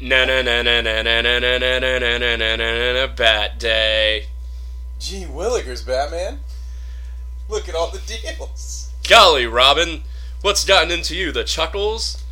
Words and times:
Na 0.00 0.24
na 0.24 0.42
na 0.42 0.62
na 0.62 0.80
na 0.80 1.02
na 1.02 1.20
na 1.20 1.40
na 1.40 1.58
na 1.58 1.78
na 1.80 1.98
na 1.98 2.18
na 2.18 2.36
na 2.36 2.56
na 2.56 2.92
na 2.92 3.06
Bat 3.08 3.58
Day. 3.58 4.26
Gee 5.00 5.24
Willikers, 5.24 5.84
Batman. 5.84 6.38
Look 7.48 7.68
at 7.68 7.74
all 7.74 7.90
the 7.90 7.98
deals. 8.06 8.90
Golly, 9.08 9.46
Robin, 9.46 10.02
what's 10.40 10.64
gotten 10.64 10.92
into 10.92 11.16
you? 11.16 11.32
The 11.32 11.42
chuckles? 11.42 12.22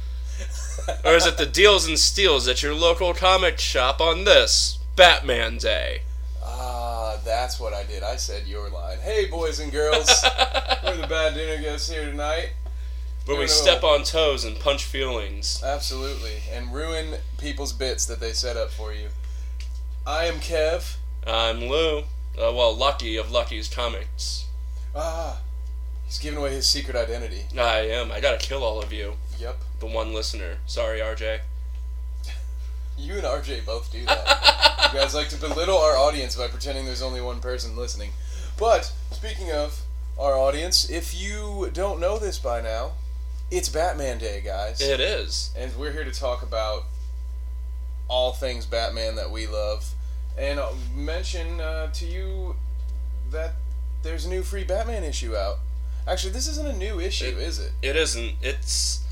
Or 1.04 1.16
is 1.16 1.26
it 1.26 1.38
the 1.38 1.46
deals 1.46 1.88
and 1.88 1.98
steals 1.98 2.46
at 2.46 2.62
your 2.62 2.72
local 2.72 3.12
comic 3.12 3.58
shop 3.58 4.00
on 4.00 4.22
this 4.22 4.78
Batman 4.94 5.58
Day? 5.58 6.02
Ah, 6.44 7.18
that's 7.24 7.58
what 7.58 7.72
I 7.72 7.82
did. 7.82 8.04
I 8.04 8.14
said 8.14 8.46
your 8.46 8.70
line. 8.70 8.98
Hey, 8.98 9.26
boys 9.26 9.58
and 9.58 9.72
girls. 9.72 10.08
We're 10.84 10.98
the 10.98 11.08
Bad 11.08 11.34
Dinner 11.34 11.60
Guests 11.60 11.90
here 11.90 12.04
tonight. 12.04 12.50
Where 13.26 13.36
we 13.36 13.44
No, 13.44 13.48
no. 13.50 13.52
step 13.52 13.82
on 13.82 14.04
toes 14.04 14.44
and 14.44 14.58
punch 14.58 14.84
feelings. 14.84 15.60
Absolutely. 15.62 16.42
And 16.52 16.72
ruin 16.72 17.16
people's 17.38 17.72
bits 17.72 18.06
that 18.06 18.20
they 18.20 18.32
set 18.32 18.56
up 18.56 18.70
for 18.70 18.92
you. 18.94 19.08
I 20.06 20.26
am 20.26 20.36
Kev. 20.36 20.96
I'm 21.26 21.60
Lou. 21.64 21.98
Uh, 21.98 22.52
well, 22.52 22.74
Lucky 22.74 23.16
of 23.16 23.32
Lucky's 23.32 23.68
Comics. 23.68 24.46
Ah, 24.94 25.40
he's 26.06 26.18
giving 26.18 26.38
away 26.38 26.52
his 26.52 26.68
secret 26.68 26.94
identity. 26.96 27.46
I 27.58 27.80
am. 27.80 28.12
I 28.12 28.20
gotta 28.20 28.38
kill 28.38 28.62
all 28.62 28.80
of 28.80 28.92
you. 28.92 29.14
Yep. 29.40 29.58
The 29.80 29.86
one 29.86 30.14
listener. 30.14 30.58
Sorry, 30.66 31.00
RJ. 31.00 31.40
You 32.98 33.14
and 33.16 33.24
RJ 33.24 33.66
both 33.66 33.92
do 33.92 34.06
that. 34.06 34.90
you 34.94 34.98
guys 34.98 35.14
like 35.14 35.28
to 35.28 35.36
belittle 35.36 35.76
our 35.76 35.98
audience 35.98 36.34
by 36.34 36.48
pretending 36.48 36.86
there's 36.86 37.02
only 37.02 37.20
one 37.20 37.40
person 37.40 37.76
listening. 37.76 38.12
But, 38.58 38.90
speaking 39.10 39.52
of 39.52 39.80
our 40.18 40.32
audience, 40.34 40.88
if 40.88 41.14
you 41.14 41.68
don't 41.74 42.00
know 42.00 42.18
this 42.18 42.38
by 42.38 42.62
now, 42.62 42.92
it's 43.50 43.68
Batman 43.68 44.18
Day, 44.18 44.42
guys. 44.44 44.80
It 44.80 45.00
is. 45.00 45.50
and 45.56 45.74
we're 45.76 45.92
here 45.92 46.04
to 46.04 46.12
talk 46.12 46.42
about 46.42 46.84
all 48.08 48.32
things 48.32 48.66
Batman 48.66 49.16
that 49.16 49.30
we 49.30 49.46
love, 49.46 49.92
and 50.38 50.58
I'll 50.60 50.76
mention 50.94 51.60
uh, 51.60 51.90
to 51.92 52.04
you 52.06 52.56
that 53.30 53.54
there's 54.02 54.24
a 54.24 54.28
new 54.28 54.42
free 54.42 54.64
Batman 54.64 55.02
issue 55.04 55.36
out. 55.36 55.58
Actually, 56.06 56.32
this 56.32 56.46
isn't 56.48 56.66
a 56.66 56.72
new 56.76 57.00
issue, 57.00 57.26
It- 57.26 57.38
is 57.38 57.58
it? 57.58 57.72
It 57.82 57.96
isn't. 57.96 58.34
It's 58.42 59.02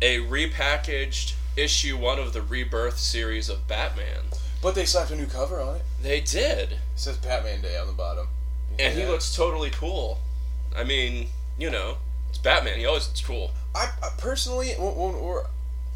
a 0.00 0.18
repackaged 0.20 1.34
issue 1.56 1.96
one 1.98 2.18
of 2.18 2.32
the 2.32 2.40
Rebirth 2.40 2.98
series 2.98 3.48
of 3.48 3.66
Batman. 3.66 4.22
But 4.62 4.74
they 4.74 4.84
slapped 4.84 5.10
a 5.10 5.16
new 5.16 5.26
cover 5.26 5.60
on 5.60 5.76
it. 5.76 5.82
They 6.02 6.20
did. 6.20 6.72
It 6.72 6.78
says 6.94 7.16
Batman 7.16 7.62
Day 7.62 7.76
on 7.78 7.86
the 7.86 7.92
bottom. 7.92 8.28
And 8.78 8.96
he 8.96 9.04
looks 9.04 9.34
totally 9.34 9.70
cool. 9.70 10.18
I 10.76 10.84
mean, 10.84 11.28
you 11.58 11.70
know, 11.70 11.96
it's 12.30 12.38
Batman. 12.38 12.78
He 12.78 12.86
always 12.86 13.06
looks 13.06 13.20
cool. 13.20 13.50
I, 13.74 13.90
I 14.02 14.08
personally, 14.18 14.70
when, 14.78 14.94
when 14.96 15.20
we're 15.22 15.44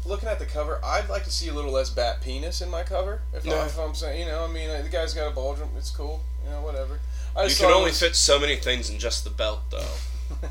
looking 0.05 0.29
at 0.29 0.37
the 0.39 0.45
cover, 0.45 0.79
I'd 0.83 1.09
like 1.09 1.23
to 1.23 1.31
see 1.31 1.47
a 1.49 1.53
little 1.53 1.71
less 1.71 1.89
bat 1.89 2.21
penis 2.21 2.61
in 2.61 2.69
my 2.69 2.83
cover. 2.83 3.21
If, 3.33 3.43
No. 3.45 3.55
I, 3.57 3.65
if 3.65 3.77
I'm 3.79 3.95
saying, 3.95 4.19
you 4.21 4.25
know, 4.27 4.45
I 4.45 4.47
mean, 4.47 4.69
the 4.83 4.89
guy's 4.89 5.13
got 5.13 5.27
a 5.27 5.31
bulge. 5.31 5.57
It's 5.77 5.89
cool. 5.91 6.21
You 6.43 6.51
know, 6.51 6.61
whatever. 6.61 6.99
I 7.35 7.45
You 7.45 7.55
can 7.55 7.71
only 7.71 7.89
was- 7.89 7.99
fit 7.99 8.15
so 8.15 8.39
many 8.39 8.55
things 8.55 8.89
in 8.89 8.99
just 8.99 9.23
the 9.23 9.29
belt, 9.31 9.61
though. 9.71 9.95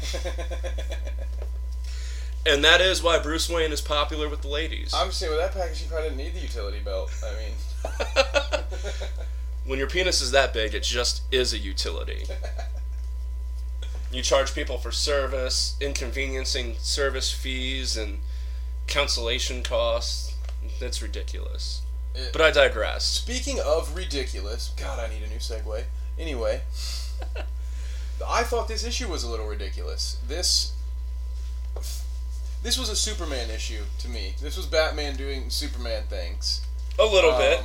And 2.47 2.63
that 2.63 2.83
is 2.83 3.03
why 3.03 3.19
Bruce 3.19 3.49
Wayne 3.49 3.73
is 3.73 3.81
popular 3.81 4.29
with 4.29 4.43
the 4.43 4.49
ladies. 4.49 4.93
I'm 4.95 5.11
saying, 5.13 5.33
with 5.33 5.41
that 5.41 5.55
package, 5.55 5.81
you 5.83 5.89
probably 5.89 6.11
didn't 6.11 6.19
need 6.19 6.35
the 6.35 6.41
utility 6.41 6.79
belt. 6.81 7.11
I 7.25 7.33
mean, 7.41 8.65
when 9.65 9.79
your 9.79 9.89
penis 9.89 10.21
is 10.21 10.31
that 10.33 10.53
big, 10.53 10.75
it 10.75 10.83
just 10.83 11.23
is 11.33 11.55
a 11.55 11.59
utility. 11.59 12.25
You 14.15 14.23
charge 14.23 14.55
people 14.55 14.79
for 14.79 14.93
service, 14.93 15.75
inconveniencing 15.81 16.77
service 16.79 17.33
fees, 17.33 17.97
and 17.97 18.21
cancellation 18.87 19.65
costs. 19.65 20.35
That's 20.79 21.03
ridiculous. 21.03 21.83
It- 22.15 22.33
But 22.33 22.41
I 22.41 22.53
digress. 22.53 23.05
speaking 23.05 23.59
of 23.59 23.97
ridiculous, 23.97 24.71
God, 24.77 25.01
I 25.01 25.09
need 25.13 25.25
a 25.25 25.27
new 25.27 25.39
segue. 25.39 25.87
Anyway, 26.17 26.63
I 28.25 28.45
thought 28.45 28.69
this 28.69 28.85
issue 28.85 29.09
was 29.09 29.25
a 29.25 29.29
little 29.29 29.49
ridiculous. 29.49 30.19
This. 30.29 30.75
This 32.63 32.79
was 32.79 32.89
a 32.89 32.97
Superman 32.97 33.51
issue 33.51 33.83
to 33.99 34.09
me. 34.09 34.37
This 34.41 34.57
was 34.57 34.67
Batman 34.67 35.17
doing 35.17 35.51
Superman 35.51 36.05
things. 36.09 36.61
A 37.01 37.05
little 37.05 37.33
um, 37.33 37.39
bit. 37.41 37.61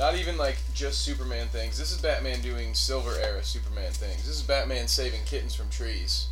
Not 0.00 0.14
even 0.14 0.38
like 0.38 0.56
just 0.72 1.02
Superman 1.02 1.48
things. 1.48 1.78
This 1.78 1.92
is 1.92 2.00
Batman 2.00 2.40
doing 2.40 2.72
Silver 2.72 3.16
Era 3.20 3.44
Superman 3.44 3.92
things. 3.92 4.26
This 4.26 4.36
is 4.36 4.42
Batman 4.42 4.88
saving 4.88 5.24
kittens 5.26 5.54
from 5.54 5.68
trees. 5.68 6.28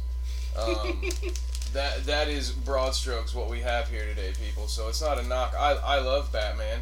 Um, 0.59 1.03
that 1.75 2.07
that 2.07 2.29
is 2.29 2.51
broad 2.51 2.95
strokes 2.95 3.35
what 3.35 3.51
we 3.51 3.61
have 3.61 3.91
here 3.91 4.07
today, 4.07 4.33
people. 4.43 4.69
So 4.69 4.89
it's 4.89 5.03
not 5.03 5.19
a 5.19 5.23
knock. 5.23 5.53
I, 5.55 5.73
I 5.75 5.99
love 5.99 6.33
Batman. 6.33 6.81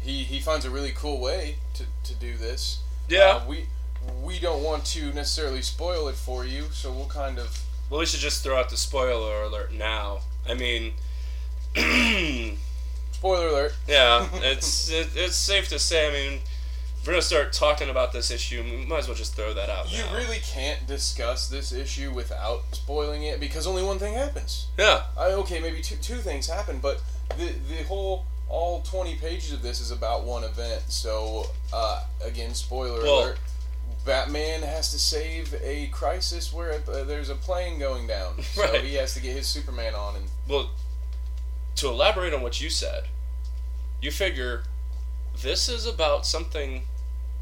He 0.00 0.24
he 0.24 0.40
finds 0.40 0.64
a 0.64 0.70
really 0.70 0.90
cool 0.90 1.20
way 1.20 1.58
to, 1.74 1.84
to 2.02 2.14
do 2.18 2.36
this. 2.36 2.80
Yeah. 3.08 3.40
Uh, 3.44 3.46
we 3.46 3.66
we 4.20 4.40
don't 4.40 4.64
want 4.64 4.84
to 4.86 5.12
necessarily 5.12 5.62
spoil 5.62 6.08
it 6.08 6.16
for 6.16 6.44
you, 6.44 6.64
so 6.72 6.90
we'll 6.90 7.06
kind 7.06 7.38
of 7.38 7.62
Well, 7.88 8.00
we 8.00 8.06
should 8.06 8.18
just 8.18 8.42
throw 8.42 8.58
out 8.58 8.70
the 8.70 8.76
spoiler 8.76 9.44
alert 9.44 9.72
now. 9.72 10.22
I 10.48 10.54
mean, 10.54 10.94
spoiler 13.24 13.48
alert. 13.48 13.74
yeah, 13.88 14.28
it's 14.34 14.90
it, 14.90 15.08
it's 15.16 15.36
safe 15.36 15.68
to 15.68 15.78
say. 15.78 16.08
I 16.08 16.12
mean, 16.12 16.40
if 17.00 17.06
we're 17.06 17.14
gonna 17.14 17.22
start 17.22 17.52
talking 17.54 17.88
about 17.88 18.12
this 18.12 18.30
issue, 18.30 18.62
we 18.62 18.84
might 18.84 18.98
as 18.98 19.08
well 19.08 19.16
just 19.16 19.34
throw 19.34 19.54
that 19.54 19.70
out. 19.70 19.90
You 19.90 20.04
now. 20.04 20.14
really 20.16 20.38
can't 20.40 20.86
discuss 20.86 21.48
this 21.48 21.72
issue 21.72 22.12
without 22.12 22.62
spoiling 22.72 23.22
it 23.24 23.40
because 23.40 23.66
only 23.66 23.82
one 23.82 23.98
thing 23.98 24.14
happens. 24.14 24.68
Yeah. 24.78 25.04
I, 25.18 25.28
okay, 25.32 25.58
maybe 25.60 25.80
two, 25.80 25.96
two 25.96 26.16
things 26.18 26.46
happen, 26.48 26.80
but 26.82 27.00
the 27.38 27.52
the 27.74 27.82
whole 27.84 28.26
all 28.48 28.82
twenty 28.82 29.14
pages 29.16 29.52
of 29.54 29.62
this 29.62 29.80
is 29.80 29.90
about 29.90 30.24
one 30.24 30.44
event. 30.44 30.82
So 30.88 31.46
uh, 31.72 32.04
again, 32.22 32.52
spoiler 32.54 33.02
Well- 33.02 33.20
alert: 33.24 33.38
Batman 34.04 34.60
has 34.60 34.90
to 34.92 34.98
save 34.98 35.54
a 35.62 35.86
crisis 35.86 36.52
where 36.52 36.72
uh, 36.74 37.04
there's 37.04 37.30
a 37.30 37.34
plane 37.36 37.78
going 37.78 38.06
down. 38.06 38.34
So 38.54 38.62
Right. 38.62 38.84
he 38.84 38.94
has 38.96 39.14
to 39.14 39.20
get 39.20 39.34
his 39.34 39.46
Superman 39.46 39.94
on, 39.94 40.16
and 40.16 40.24
Well, 40.46 40.68
to 41.76 41.88
elaborate 41.88 42.32
on 42.32 42.42
what 42.42 42.60
you 42.60 42.70
said, 42.70 43.04
you 44.00 44.10
figure 44.10 44.64
this 45.40 45.68
is 45.68 45.86
about 45.86 46.26
something 46.26 46.82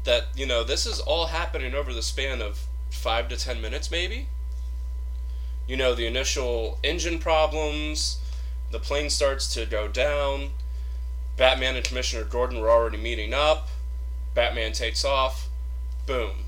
that, 0.03 0.27
you 0.35 0.45
know, 0.45 0.63
this 0.63 0.85
is 0.85 0.99
all 0.99 1.27
happening 1.27 1.73
over 1.73 1.93
the 1.93 2.01
span 2.01 2.41
of 2.41 2.65
five 2.89 3.27
to 3.29 3.37
ten 3.37 3.61
minutes, 3.61 3.91
maybe? 3.91 4.27
You 5.67 5.77
know, 5.77 5.93
the 5.93 6.07
initial 6.07 6.79
engine 6.83 7.19
problems, 7.19 8.19
the 8.71 8.79
plane 8.79 9.09
starts 9.09 9.53
to 9.53 9.65
go 9.65 9.87
down, 9.87 10.51
Batman 11.37 11.75
and 11.75 11.85
Commissioner 11.85 12.25
Gordon 12.25 12.59
were 12.59 12.69
already 12.69 12.97
meeting 12.97 13.33
up, 13.33 13.69
Batman 14.33 14.73
takes 14.73 15.05
off, 15.05 15.47
boom. 16.05 16.43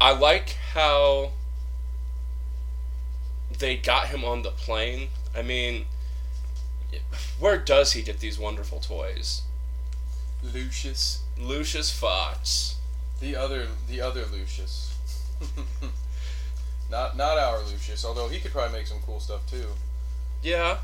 I 0.00 0.12
like 0.12 0.56
how 0.74 1.32
they 3.58 3.76
got 3.76 4.08
him 4.08 4.24
on 4.24 4.42
the 4.42 4.50
plane. 4.50 5.08
I 5.38 5.42
mean, 5.42 5.86
where 7.38 7.58
does 7.58 7.92
he 7.92 8.02
get 8.02 8.18
these 8.18 8.38
wonderful 8.38 8.80
toys? 8.80 9.42
Lucius, 10.42 11.22
Lucius 11.38 11.90
Fox. 11.90 12.76
the 13.20 13.36
other 13.36 13.68
the 13.88 14.00
other 14.00 14.24
Lucius, 14.26 14.96
not 16.90 17.16
not 17.16 17.38
our 17.38 17.60
Lucius, 17.60 18.04
although 18.04 18.28
he 18.28 18.40
could 18.40 18.52
probably 18.52 18.78
make 18.78 18.86
some 18.86 18.98
cool 19.06 19.20
stuff 19.20 19.48
too. 19.48 19.66
Yeah, 20.42 20.78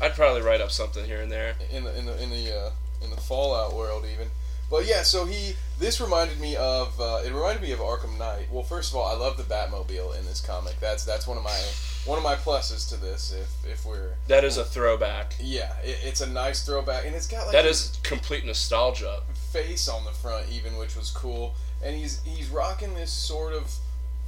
I'd 0.00 0.14
probably 0.14 0.42
write 0.42 0.60
up 0.60 0.70
something 0.70 1.04
here 1.04 1.20
and 1.20 1.32
there. 1.32 1.54
in 1.70 1.84
the 1.84 1.98
in 1.98 2.06
the 2.06 2.22
in 2.22 2.30
the 2.30 2.54
uh, 2.54 2.70
in 3.02 3.10
the 3.10 3.16
Fallout 3.16 3.74
world 3.74 4.04
even. 4.10 4.28
But 4.72 4.86
yeah, 4.86 5.02
so 5.02 5.26
he 5.26 5.54
this 5.78 6.00
reminded 6.00 6.40
me 6.40 6.56
of 6.56 6.98
uh, 6.98 7.20
it 7.26 7.30
reminded 7.32 7.60
me 7.62 7.72
of 7.72 7.80
Arkham 7.80 8.16
Knight. 8.18 8.46
Well, 8.50 8.62
first 8.62 8.90
of 8.90 8.96
all, 8.96 9.04
I 9.06 9.14
love 9.14 9.36
the 9.36 9.42
Batmobile 9.42 10.18
in 10.18 10.24
this 10.24 10.40
comic. 10.40 10.80
That's 10.80 11.04
that's 11.04 11.26
one 11.26 11.36
of 11.36 11.44
my 11.44 11.60
one 12.06 12.16
of 12.16 12.24
my 12.24 12.36
pluses 12.36 12.88
to 12.88 12.96
this. 12.96 13.32
If 13.32 13.70
if 13.70 13.84
we're 13.84 14.14
That 14.28 14.44
is 14.44 14.56
a 14.56 14.64
throwback. 14.64 15.34
yeah, 15.38 15.76
it, 15.84 15.98
it's 16.02 16.22
a 16.22 16.26
nice 16.26 16.64
throwback, 16.64 17.04
and 17.04 17.14
it's 17.14 17.26
got 17.26 17.44
like 17.44 17.52
That 17.52 17.66
is 17.66 17.98
complete 18.02 18.46
nostalgia. 18.46 19.20
face 19.52 19.88
on 19.90 20.04
the 20.06 20.10
front 20.12 20.46
even, 20.50 20.78
which 20.78 20.96
was 20.96 21.10
cool. 21.10 21.54
And 21.84 21.94
he's 21.94 22.22
he's 22.22 22.48
rocking 22.48 22.94
this 22.94 23.12
sort 23.12 23.52
of 23.52 23.70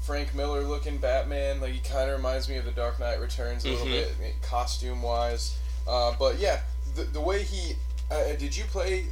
Frank 0.02 0.34
Miller 0.34 0.60
looking 0.64 0.98
Batman. 0.98 1.62
Like 1.62 1.72
he 1.72 1.80
kind 1.80 2.10
of 2.10 2.18
reminds 2.18 2.50
me 2.50 2.56
of 2.58 2.66
the 2.66 2.70
Dark 2.72 3.00
Knight 3.00 3.18
Returns 3.18 3.64
a 3.64 3.68
little 3.70 3.86
Mhm. 3.86 4.18
bit, 4.18 4.42
costume 4.42 5.00
wise. 5.00 5.56
Uh, 5.88 6.14
but 6.18 6.38
yeah, 6.38 6.60
the 6.96 7.04
the 7.04 7.20
way 7.22 7.42
he 7.44 7.76
uh, 8.10 8.34
did 8.38 8.54
you 8.54 8.64
play 8.64 9.06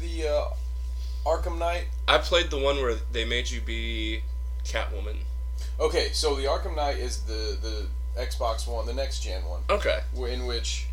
the 0.00 0.26
uh, 0.26 0.44
Arkham 1.24 1.58
Knight? 1.58 1.86
I 2.08 2.18
played 2.18 2.50
the 2.50 2.58
one 2.58 2.76
where 2.76 2.96
they 3.12 3.24
made 3.24 3.50
you 3.50 3.60
be 3.60 4.22
Catwoman. 4.64 5.18
Okay, 5.80 6.10
so 6.12 6.34
the 6.34 6.44
Arkham 6.44 6.74
Knight 6.76 6.98
is 6.98 7.22
the 7.22 7.56
the 7.60 7.86
Xbox 8.20 8.66
One, 8.68 8.86
the 8.86 8.92
next 8.92 9.20
gen 9.20 9.44
one, 9.44 9.62
Okay. 9.70 10.00
in 10.28 10.46
which. 10.46 10.86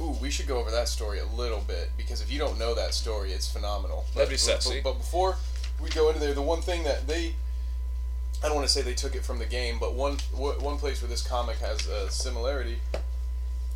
Ooh, 0.00 0.10
we 0.20 0.30
should 0.30 0.46
go 0.46 0.58
over 0.58 0.70
that 0.70 0.88
story 0.88 1.18
a 1.18 1.24
little 1.24 1.60
bit 1.60 1.90
because 1.96 2.20
if 2.20 2.30
you 2.30 2.38
don't 2.38 2.58
know 2.58 2.74
that 2.74 2.92
story, 2.92 3.32
it's 3.32 3.48
phenomenal. 3.50 4.04
That'd 4.14 4.28
be 4.28 4.34
But- 4.34 4.40
sexy. 4.40 4.80
But, 4.82 4.92
but 4.92 4.98
before 4.98 5.38
we 5.80 5.88
go 5.88 6.08
into 6.08 6.20
there, 6.20 6.34
the 6.34 6.42
one 6.42 6.60
thing 6.60 6.84
that 6.84 7.06
they, 7.08 7.34
I 8.42 8.46
don't 8.48 8.56
want 8.56 8.66
to 8.68 8.72
say 8.72 8.82
they 8.82 8.92
took 8.94 9.14
it 9.14 9.24
from 9.24 9.38
the 9.38 9.46
game, 9.46 9.78
but 9.78 9.94
one 9.94 10.18
w- 10.32 10.60
one 10.60 10.76
place 10.76 11.00
where 11.00 11.08
this 11.08 11.22
comic 11.22 11.58
has 11.60 11.86
a 11.86 12.10
similarity 12.10 12.80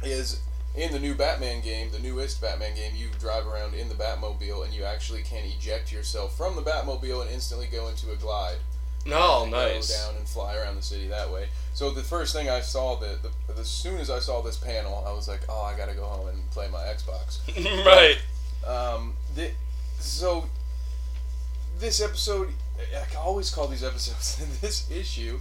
is 0.03 0.41
in 0.77 0.93
the 0.93 0.99
new 0.99 1.15
Batman 1.15 1.61
game, 1.61 1.91
the 1.91 1.99
newest 1.99 2.41
Batman 2.41 2.75
game, 2.75 2.93
you 2.95 3.09
drive 3.19 3.47
around 3.47 3.75
in 3.75 3.89
the 3.89 3.95
Batmobile 3.95 4.65
and 4.65 4.73
you 4.73 4.85
actually 4.85 5.23
can 5.23 5.45
eject 5.45 5.93
yourself 5.93 6.37
from 6.37 6.57
the 6.57 6.63
Batmobile 6.63 7.23
and 7.23 7.31
instantly 7.31 7.67
go 7.67 7.89
into 7.89 8.11
a 8.13 8.17
glide. 8.17 8.59
Oh, 9.11 9.43
and 9.43 9.53
nice. 9.53 9.91
Go 9.91 10.07
down 10.07 10.17
and 10.19 10.29
fly 10.29 10.57
around 10.57 10.77
the 10.77 10.83
city 10.83 11.09
that 11.09 11.31
way. 11.31 11.49
So 11.75 11.91
the 11.91 12.03
first 12.03 12.35
thing 12.35 12.49
I 12.49 12.61
saw, 12.61 12.97
the, 12.97 13.19
the 13.47 13.61
as 13.61 13.69
soon 13.69 13.99
as 13.99 14.11
I 14.11 14.19
saw 14.19 14.43
this 14.43 14.57
panel, 14.57 15.05
I 15.07 15.13
was 15.13 15.27
like, 15.27 15.41
oh, 15.49 15.63
I 15.63 15.77
gotta 15.77 15.95
go 15.95 16.05
home 16.05 16.29
and 16.29 16.51
play 16.51 16.69
my 16.71 16.81
Xbox. 16.81 17.41
right. 17.87 18.19
Um, 18.67 19.15
the, 19.35 19.51
so 19.99 20.47
this 21.79 22.01
episode, 22.01 22.53
I 22.95 23.17
always 23.17 23.51
call 23.51 23.67
these 23.69 23.83
episodes 23.83 24.37
this 24.61 24.91
issue. 24.91 25.41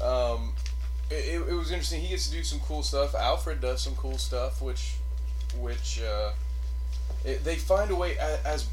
Um, 0.00 0.54
it, 1.10 1.42
it 1.48 1.52
was 1.54 1.70
interesting. 1.70 2.00
He 2.00 2.08
gets 2.08 2.26
to 2.28 2.32
do 2.32 2.42
some 2.42 2.60
cool 2.60 2.82
stuff. 2.82 3.14
Alfred 3.14 3.60
does 3.60 3.80
some 3.82 3.94
cool 3.96 4.18
stuff, 4.18 4.60
which, 4.62 4.94
which 5.58 6.00
uh, 6.02 6.32
it, 7.24 7.44
they 7.44 7.56
find 7.56 7.90
a 7.90 7.94
way 7.96 8.16
as 8.18 8.66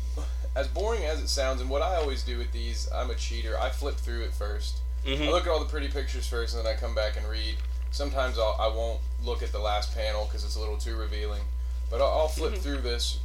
as 0.56 0.68
boring 0.68 1.04
as 1.04 1.20
it 1.20 1.28
sounds. 1.30 1.62
And 1.62 1.70
what 1.70 1.82
I 1.82 1.96
always 1.96 2.22
do 2.24 2.38
with 2.38 2.52
these, 2.52 2.88
I'm 2.94 3.10
a 3.10 3.16
cheater. 3.16 3.58
I 3.60 3.70
flip 3.70 3.96
through 3.96 4.22
it 4.22 4.32
1st 4.32 4.74
Mm-hmm. 5.06 5.24
I 5.24 5.28
look 5.32 5.44
at 5.46 5.50
all 5.50 5.60
the 5.60 5.66
pretty 5.70 5.90
pictures 5.90 6.26
first, 6.26 6.56
and 6.56 6.66
then 6.66 6.74
I 6.74 6.80
come 6.80 6.96
back 6.96 7.18
and 7.18 7.28
read. 7.28 7.56
Sometimes 7.92 8.40
I'll, 8.40 8.56
I 8.58 8.68
won't 8.74 9.02
look 9.22 9.44
at 9.44 9.52
the 9.52 9.60
last 9.60 9.94
panel 9.94 10.24
because 10.24 10.46
it's 10.46 10.56
a 10.56 10.60
little 10.62 10.78
too 10.78 10.96
revealing. 10.96 11.42
But 11.90 12.00
I'll, 12.00 12.20
I'll 12.20 12.28
flip 12.30 12.54
Mhm. 12.54 12.60
through 12.60 12.78
this. 12.78 13.20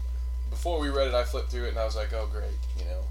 Before 0.50 0.80
we 0.80 0.88
read 0.88 1.06
it, 1.06 1.14
I 1.14 1.22
flipped 1.22 1.52
through 1.52 1.66
it, 1.66 1.68
and 1.68 1.78
I 1.78 1.84
was 1.84 1.94
like, 1.94 2.12
"Oh, 2.12 2.26
great! 2.32 2.50
You 2.78 2.84
know, 2.86 3.02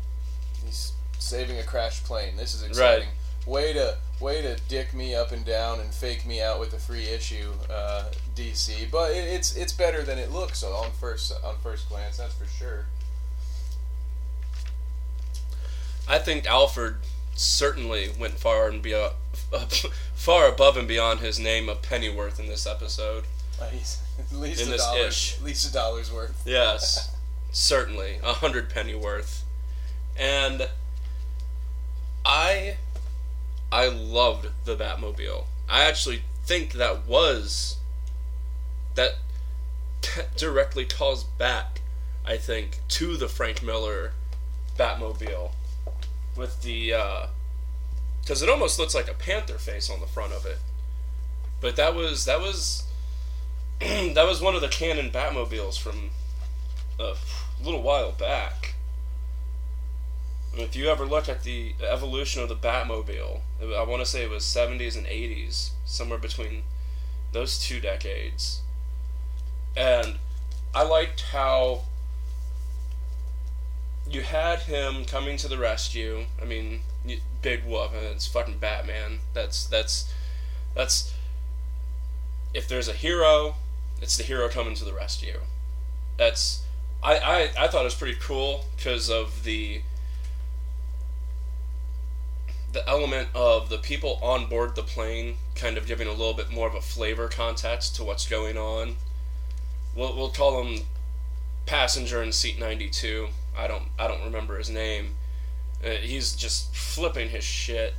he's 0.66 0.92
saving 1.18 1.58
a 1.60 1.64
crashed 1.64 2.04
plane. 2.04 2.36
This 2.36 2.54
is 2.56 2.62
exciting. 2.64 3.08
Way 3.48 3.74
to 3.74 3.98
way 4.20 4.42
to 4.42 4.58
dick 4.68 4.94
me 4.94 5.16
up 5.16 5.32
and 5.32 5.46
down 5.46 5.80
and 5.80 5.94
fake 5.94 6.26
me 6.26 6.42
out 6.42 6.60
with 6.60 6.74
a 6.74 6.78
free 6.78 7.06
issue, 7.08 7.54
uh, 7.70 8.06
DC. 8.36 8.92
But 8.92 9.12
it, 9.12 9.24
it's 9.24 9.56
it's 9.56 9.72
better 9.74 10.04
than 10.04 10.20
it 10.20 10.32
looks 10.32 10.64
on 10.64 10.92
first 10.92 11.32
on 11.44 11.56
first 11.64 11.88
glance. 11.90 12.18
That's 12.18 12.34
for 12.34 12.46
sure. 12.46 12.86
I 16.08 16.20
think 16.20 16.46
Alfred 16.46 16.96
certainly 17.36 18.10
went 18.20 18.34
far 18.40 18.68
and 18.68 18.82
be 18.82 18.94
uh, 18.94 19.10
far 20.16 20.48
above 20.50 20.78
and 20.78 20.88
beyond 20.88 21.20
his 21.20 21.40
name 21.40 21.70
of 21.70 21.82
Pennyworth 21.82 22.40
in 22.40 22.48
this 22.48 22.66
episode. 22.68 23.26
Uh, 23.62 23.68
he's 23.68 24.02
at 24.20 24.38
least 24.38 24.62
In 24.62 24.68
a 24.68 24.72
this 24.72 24.84
dollar, 24.86 25.08
ish. 25.08 25.38
at 25.38 25.44
least 25.44 25.70
a 25.70 25.74
dollar's 25.74 26.12
worth. 26.12 26.44
Yes, 26.46 27.16
certainly 27.52 28.20
a 28.24 28.34
hundred 28.34 28.70
Pennyworth, 28.70 29.44
and 30.18 30.70
I 32.26 32.78
I 33.72 33.88
loved 33.88 34.50
the 34.66 34.76
Batmobile. 34.76 35.46
I 35.70 35.84
actually 35.84 36.24
think 36.46 36.74
that 36.74 37.06
was 37.06 37.78
that 38.96 39.16
directly 40.38 40.86
calls 40.86 41.24
back, 41.24 41.82
I 42.26 42.38
think, 42.38 42.80
to 42.90 43.18
the 43.18 43.28
Frank 43.28 43.62
Miller 43.62 44.14
Batmobile 44.78 45.52
with 46.36 46.62
the 46.62 46.94
uh, 46.94 47.28
because 48.22 48.42
it 48.42 48.50
almost 48.50 48.78
looks 48.80 48.96
like 48.96 49.10
a 49.10 49.14
panther 49.14 49.58
face 49.58 49.90
on 49.90 50.00
the 50.00 50.08
front 50.08 50.34
of 50.34 50.46
it. 50.46 50.60
But 51.60 51.76
that 51.76 51.96
was 51.96 52.26
that 52.26 52.40
was 52.40 52.86
that 53.80 54.26
was 54.26 54.42
one 54.42 54.56
of 54.56 54.62
the 54.62 54.68
canon 54.68 55.12
Batmobiles 55.12 55.80
from 55.80 56.12
a 57.00 57.14
little 57.64 57.82
while 57.82 58.12
back. 58.12 58.76
If 60.60 60.76
you 60.76 60.88
ever 60.90 61.06
look 61.06 61.30
at 61.30 61.44
the 61.44 61.76
evolution 61.88 62.42
of 62.42 62.50
the 62.50 62.56
Batmobile, 62.56 63.42
I 63.62 63.84
want 63.84 64.02
to 64.02 64.06
say 64.06 64.24
it 64.24 64.30
was 64.30 64.44
70s 64.44 64.98
and 64.98 65.06
80s, 65.06 65.72
somewhere 65.86 66.18
between 66.18 66.64
those 67.32 67.60
two 67.60 67.80
decades. 67.80 68.62
And 69.76 70.18
I 70.74 70.84
liked 70.84 71.22
how 71.22 71.84
you 74.10 74.22
had 74.22 74.60
him 74.60 75.06
coming 75.06 75.38
to 75.38 75.48
the 75.48 75.58
rescue. 75.58 76.26
I 76.42 76.46
mean, 76.46 76.82
big 77.42 77.64
whoop, 77.66 77.94
and 77.94 78.06
it's 78.06 78.28
fucking 78.28 78.58
Batman. 78.58 79.20
That's 79.34 79.66
that's 79.68 80.12
that's 80.74 81.14
if 82.54 82.68
there's 82.68 82.88
a 82.88 82.94
hero, 82.94 83.56
it's 84.02 84.18
the 84.18 84.24
hero 84.24 84.50
coming 84.50 84.76
to 84.76 84.86
the 84.86 84.94
rescue. 84.94 85.42
That's 86.18 86.64
I 87.04 87.18
I, 87.18 87.66
I 87.66 87.68
thought 87.68 87.82
it 87.82 87.86
was 87.86 87.96
pretty 87.96 88.18
cool 88.20 88.66
because 88.76 89.10
of 89.10 89.44
the 89.44 89.82
the 92.78 92.88
element 92.88 93.28
of 93.34 93.70
the 93.70 93.78
people 93.80 94.20
on 94.22 94.46
board 94.46 94.76
the 94.76 94.84
plane 94.84 95.36
kind 95.56 95.80
of 95.80 95.88
giving 95.88 96.08
a 96.08 96.12
little 96.12 96.36
bit 96.36 96.52
more 96.52 96.68
of 96.68 96.76
a 96.76 96.82
flavor 96.82 97.28
context 97.28 97.96
to 97.96 98.04
what's 98.04 98.28
going 98.28 98.56
on. 98.56 98.98
We'll, 99.96 100.16
we'll 100.16 100.30
call 100.30 100.64
him 100.64 100.82
passenger 101.66 102.22
in 102.22 102.32
seat 102.32 102.60
92. 102.60 103.30
I 103.58 103.66
don't 103.66 103.86
I 103.98 104.08
don't 104.08 104.24
remember 104.24 104.60
his 104.60 104.70
name. 104.70 105.16
Uh, 105.84 105.90
he's 105.90 106.36
just 106.36 106.76
flipping 106.76 107.30
his 107.30 107.44
shit 107.44 107.96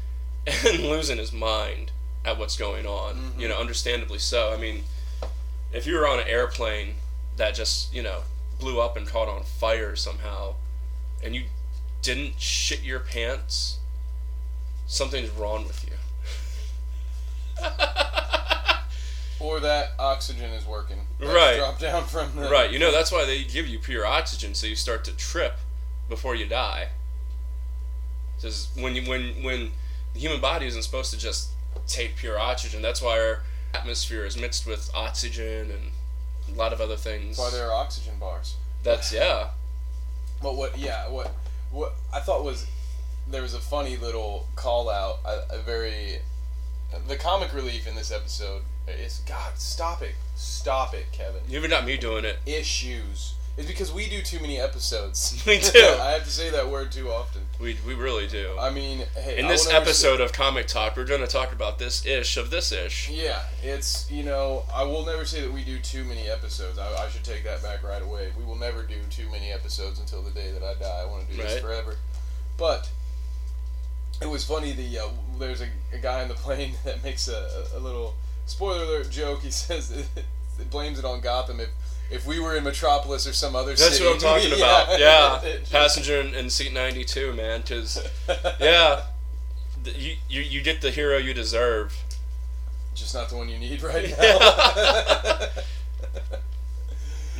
and 0.46 0.78
losing 0.80 1.18
his 1.18 1.32
mind 1.32 1.90
at 2.24 2.38
what's 2.38 2.56
going 2.56 2.86
on. 2.86 3.16
Mhm. 3.16 3.40
You 3.40 3.48
know, 3.48 3.58
understandably 3.58 4.18
so. 4.18 4.54
I 4.54 4.56
mean, 4.56 4.84
if 5.70 5.86
you 5.86 5.96
were 5.96 6.08
on 6.08 6.18
an 6.18 6.26
airplane 6.26 6.94
that 7.36 7.54
just 7.54 7.92
you 7.92 8.02
know 8.02 8.20
blew 8.58 8.80
up 8.80 8.96
and 8.96 9.06
caught 9.06 9.28
on 9.28 9.42
fire 9.42 9.94
somehow, 9.94 10.54
and 11.22 11.34
you 11.34 11.44
didn't 12.00 12.40
shit 12.40 12.80
your 12.82 13.00
pants, 13.00 13.80
something's 14.86 15.30
wrong 15.30 15.66
with 15.66 15.84
you. 15.84 15.92
Or 19.40 19.60
that 19.60 19.90
oxygen 19.98 20.50
is 20.52 20.64
working. 20.64 21.00
That's 21.20 21.30
Right. 21.30 21.56
Drop 21.58 21.78
down 21.78 22.04
from 22.04 22.34
the 22.34 22.48
Right, 22.48 22.70
you 22.70 22.78
know 22.78 22.90
that's 22.90 23.12
why 23.12 23.26
they 23.26 23.44
give 23.44 23.66
you 23.68 23.78
pure 23.78 24.06
oxygen, 24.06 24.54
so 24.54 24.66
you 24.66 24.74
start 24.74 25.04
to 25.04 25.12
trip 25.14 25.58
before 26.08 26.34
you 26.34 26.46
die. 26.46 26.88
Because 28.36 28.70
when 28.74 28.94
you 28.94 29.02
when 29.02 29.42
when 29.42 29.72
the 30.14 30.20
human 30.20 30.40
body 30.40 30.66
isn't 30.66 30.82
supposed 30.82 31.12
to 31.12 31.18
just 31.18 31.50
take 31.86 32.16
pure 32.16 32.38
oxygen, 32.38 32.80
that's 32.80 33.02
why 33.02 33.20
our 33.20 33.42
atmosphere 33.74 34.24
is 34.24 34.38
mixed 34.38 34.66
with 34.66 34.90
oxygen 34.94 35.70
and 35.70 35.90
a 36.50 36.58
lot 36.58 36.72
of 36.72 36.80
other 36.80 36.96
things. 36.96 37.36
That's 37.36 37.52
why 37.52 37.58
there 37.58 37.68
are 37.70 37.74
oxygen 37.74 38.14
bars. 38.18 38.56
That's 38.82 39.12
yeah, 39.12 39.48
But 40.42 40.56
what? 40.56 40.78
Yeah. 40.78 41.08
What? 41.08 41.32
What 41.70 41.94
I 42.12 42.20
thought 42.20 42.44
was 42.44 42.66
there 43.28 43.42
was 43.42 43.54
a 43.54 43.60
funny 43.60 43.96
little 43.96 44.46
call 44.56 44.90
out. 44.90 45.18
A, 45.24 45.56
a 45.56 45.58
very 45.58 46.18
the 47.08 47.16
comic 47.16 47.52
relief 47.52 47.86
in 47.86 47.94
this 47.94 48.12
episode 48.12 48.62
is 48.88 49.20
God. 49.26 49.58
Stop 49.58 50.02
it. 50.02 50.14
Stop 50.36 50.94
it, 50.94 51.06
Kevin. 51.12 51.42
even 51.48 51.70
not 51.70 51.84
me 51.84 51.96
doing 51.96 52.24
it. 52.24 52.38
Issues. 52.46 53.34
It's 53.56 53.68
because 53.68 53.92
we 53.92 54.08
do 54.08 54.20
too 54.20 54.40
many 54.40 54.58
episodes. 54.58 55.40
We 55.46 55.58
do. 55.72 55.78
I 55.78 56.10
have 56.12 56.24
to 56.24 56.30
say 56.30 56.50
that 56.50 56.68
word 56.68 56.90
too 56.90 57.08
often. 57.10 57.42
We 57.60 57.76
we 57.86 57.94
really 57.94 58.26
do. 58.26 58.56
I 58.58 58.70
mean, 58.70 59.04
hey, 59.14 59.38
In 59.38 59.46
I 59.46 59.48
this 59.48 59.70
episode 59.70 60.20
of 60.20 60.32
Comic 60.32 60.66
Talk, 60.66 60.96
we're 60.96 61.04
going 61.04 61.20
to 61.20 61.26
talk 61.28 61.52
about 61.52 61.78
this 61.78 62.04
ish 62.04 62.36
of 62.36 62.50
this 62.50 62.72
ish. 62.72 63.08
Yeah, 63.10 63.42
it's 63.62 64.10
you 64.10 64.24
know 64.24 64.64
I 64.74 64.82
will 64.82 65.06
never 65.06 65.24
say 65.24 65.40
that 65.40 65.52
we 65.52 65.62
do 65.62 65.78
too 65.78 66.04
many 66.04 66.28
episodes. 66.28 66.78
I, 66.78 67.04
I 67.04 67.08
should 67.10 67.24
take 67.24 67.44
that 67.44 67.62
back 67.62 67.84
right 67.84 68.02
away. 68.02 68.32
We 68.36 68.44
will 68.44 68.56
never 68.56 68.82
do 68.82 68.96
too 69.08 69.30
many 69.30 69.52
episodes 69.52 70.00
until 70.00 70.22
the 70.22 70.32
day 70.32 70.50
that 70.50 70.62
I 70.64 70.74
die. 70.74 71.02
I 71.02 71.06
want 71.06 71.28
to 71.28 71.36
do 71.36 71.42
this 71.42 71.60
forever. 71.60 71.96
But 72.56 72.90
it 74.24 74.30
was 74.30 74.42
funny. 74.42 74.72
The 74.72 74.98
uh, 74.98 75.08
there's 75.38 75.60
a, 75.60 75.68
a 75.92 75.98
guy 75.98 76.22
on 76.22 76.28
the 76.28 76.34
plane 76.34 76.74
that 76.84 77.04
makes 77.04 77.28
a, 77.28 77.66
a 77.76 77.78
little 77.78 78.14
spoiler 78.46 78.82
alert 78.82 79.10
joke. 79.10 79.42
He 79.42 79.50
says 79.52 79.90
it, 79.90 80.06
it 80.58 80.70
blames 80.70 80.98
it 80.98 81.04
on 81.04 81.20
Gotham 81.20 81.60
if 81.60 81.68
if 82.10 82.26
we 82.26 82.40
were 82.40 82.56
in 82.56 82.64
Metropolis 82.64 83.26
or 83.26 83.32
some 83.32 83.54
other 83.54 83.76
city. 83.76 83.84
That's 83.84 83.98
city. 83.98 84.08
what 84.08 84.14
I'm 84.14 84.40
talking 84.42 84.52
about. 84.58 84.98
Yeah, 84.98 85.56
passenger 85.70 86.20
in, 86.20 86.34
in 86.34 86.50
seat 86.50 86.72
92, 86.72 87.32
man. 87.32 87.60
Because 87.60 88.02
yeah, 88.60 89.04
you, 89.84 90.16
you 90.28 90.40
you 90.40 90.62
get 90.62 90.80
the 90.80 90.90
hero 90.90 91.18
you 91.18 91.34
deserve. 91.34 91.94
Just 92.94 93.14
not 93.14 93.28
the 93.28 93.36
one 93.36 93.48
you 93.48 93.58
need 93.58 93.82
right 93.82 94.08
now. 94.10 94.22
Yeah. 94.22 95.48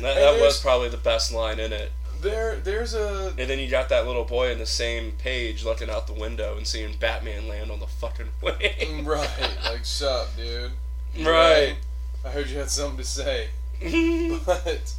That, 0.01 0.15
that 0.15 0.41
was 0.41 0.59
probably 0.59 0.89
the 0.89 0.97
best 0.97 1.31
line 1.33 1.57
in 1.57 1.71
it. 1.71 1.89
There, 2.25 2.55
there's 2.57 2.93
a 2.93 3.33
And 3.37 3.49
then 3.49 3.59
you 3.59 3.69
got 3.69 3.89
that 3.89 4.05
little 4.05 4.25
boy 4.25 4.51
in 4.51 4.57
the 4.57 4.65
same 4.65 5.13
page 5.13 5.63
looking 5.63 5.89
out 5.89 6.07
the 6.07 6.13
window 6.13 6.57
and 6.57 6.65
seeing 6.67 6.97
Batman 6.97 7.47
land 7.47 7.71
on 7.71 7.79
the 7.79 7.87
fucking 7.87 8.27
wing. 8.41 8.55
Mm, 8.59 9.05
right, 9.05 9.57
like 9.63 9.85
sup, 9.85 10.35
dude. 10.35 10.71
Right. 11.17 11.77
I 12.25 12.29
heard 12.29 12.47
you 12.49 12.57
had 12.57 12.69
something 12.69 12.97
to 12.97 13.05
say, 13.05 13.47
but 14.45 14.93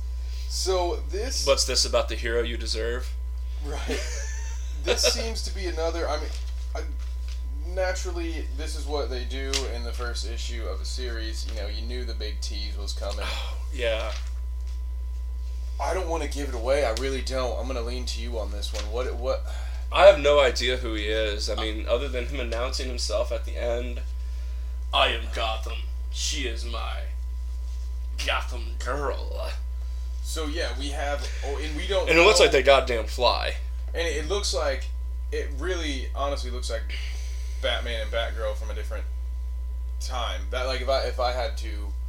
so 0.49 1.01
this 1.11 1.47
What's 1.47 1.67
this 1.67 1.85
about 1.85 2.09
the 2.09 2.15
hero 2.15 2.43
you 2.43 2.57
deserve? 2.57 3.13
right. 3.67 4.01
This 4.85 5.03
seems 5.03 5.43
to 5.43 5.55
be 5.55 5.67
another. 5.67 6.09
I 6.09 6.17
mean, 6.19 6.31
I, 6.75 6.81
naturally, 7.75 8.47
this 8.57 8.77
is 8.77 8.87
what 8.87 9.11
they 9.11 9.25
do 9.25 9.53
in 9.75 9.83
the 9.85 9.93
first 9.93 10.27
issue 10.31 10.65
of 10.65 10.81
a 10.81 10.85
series. 10.85 11.47
You 11.51 11.61
know, 11.61 11.67
you 11.67 11.83
knew 11.83 12.05
the 12.05 12.15
big 12.15 12.41
tease 12.41 12.79
was 12.79 12.93
coming. 12.93 13.21
Oh, 13.21 13.57
yeah. 13.75 14.13
I 15.81 15.93
don't 15.95 16.09
want 16.09 16.23
to 16.23 16.29
give 16.29 16.49
it 16.49 16.55
away. 16.55 16.85
I 16.85 16.93
really 16.95 17.21
don't. 17.23 17.59
I'm 17.61 17.67
gonna 17.67 17.83
lean 17.83 18.07
to 18.07 18.21
you 18.21 18.39
on 18.39 18.51
this 18.51 18.73
one. 18.73 18.85
What? 18.91 19.15
What? 19.17 19.45
I 19.93 20.07
have 20.07 20.19
no 20.19 20.41
idea 20.41 20.79
who 20.79 20.95
he 20.95 21.05
is. 21.05 21.49
I 21.49 21.55
mean, 21.55 21.87
other 21.89 22.09
than 22.09 22.27
him 22.27 22.41
announcing 22.41 22.89
himself 22.89 23.31
at 23.31 23.45
the 23.45 23.57
end, 23.57 24.01
I 24.93 25.09
am 25.09 25.23
Gotham. 25.35 25.79
She 26.11 26.47
is 26.47 26.65
my 26.65 27.01
Gotham 28.27 28.77
Girl. 28.79 29.51
So 30.23 30.47
yeah, 30.47 30.71
we 30.79 30.89
have. 30.89 31.27
Oh, 31.45 31.59
and 31.63 31.77
we 31.77 31.87
don't. 31.87 32.09
And 32.09 32.19
it 32.19 32.23
looks 32.23 32.39
know- 32.39 32.47
like 32.47 32.53
they 32.53 32.63
goddamn 32.63 33.07
fly. 33.07 33.55
And 33.95 34.07
it 34.07 34.29
looks 34.29 34.53
like 34.53 34.87
it 35.33 35.49
really, 35.59 36.09
honestly, 36.15 36.51
looks 36.51 36.71
like 36.71 36.83
Batman 37.63 38.03
and 38.03 38.11
Batgirl 38.11 38.57
from 38.57 38.71
a 38.71 38.75
different 38.75 39.05
time. 40.01 40.43
That 40.51 40.67
like 40.67 40.81
if 40.81 40.89
I 40.89 41.03
if 41.05 41.21
I 41.21 41.33
had 41.33 41.57
to 41.59 41.69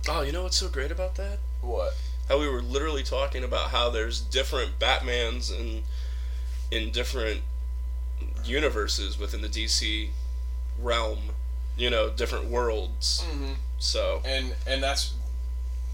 Oh, 0.09 0.21
you 0.21 0.31
know 0.31 0.43
what's 0.43 0.57
so 0.57 0.69
great 0.69 0.91
about 0.91 1.15
that? 1.15 1.39
what 1.61 1.93
How 2.27 2.39
we 2.39 2.47
were 2.47 2.61
literally 2.61 3.03
talking 3.03 3.43
about 3.43 3.69
how 3.69 3.89
there's 3.89 4.19
different 4.19 4.79
Batmans 4.79 5.51
in 5.57 5.83
in 6.69 6.91
different 6.91 7.41
universes 8.43 9.17
within 9.17 9.41
the 9.41 9.47
DC 9.49 10.09
realm. 10.79 11.19
You 11.77 11.89
know, 11.89 12.09
different 12.09 12.45
worlds. 12.45 13.23
mm-hmm. 13.27 13.53
So, 13.77 14.21
and 14.25 14.55
and 14.65 14.81
that's 14.81 15.13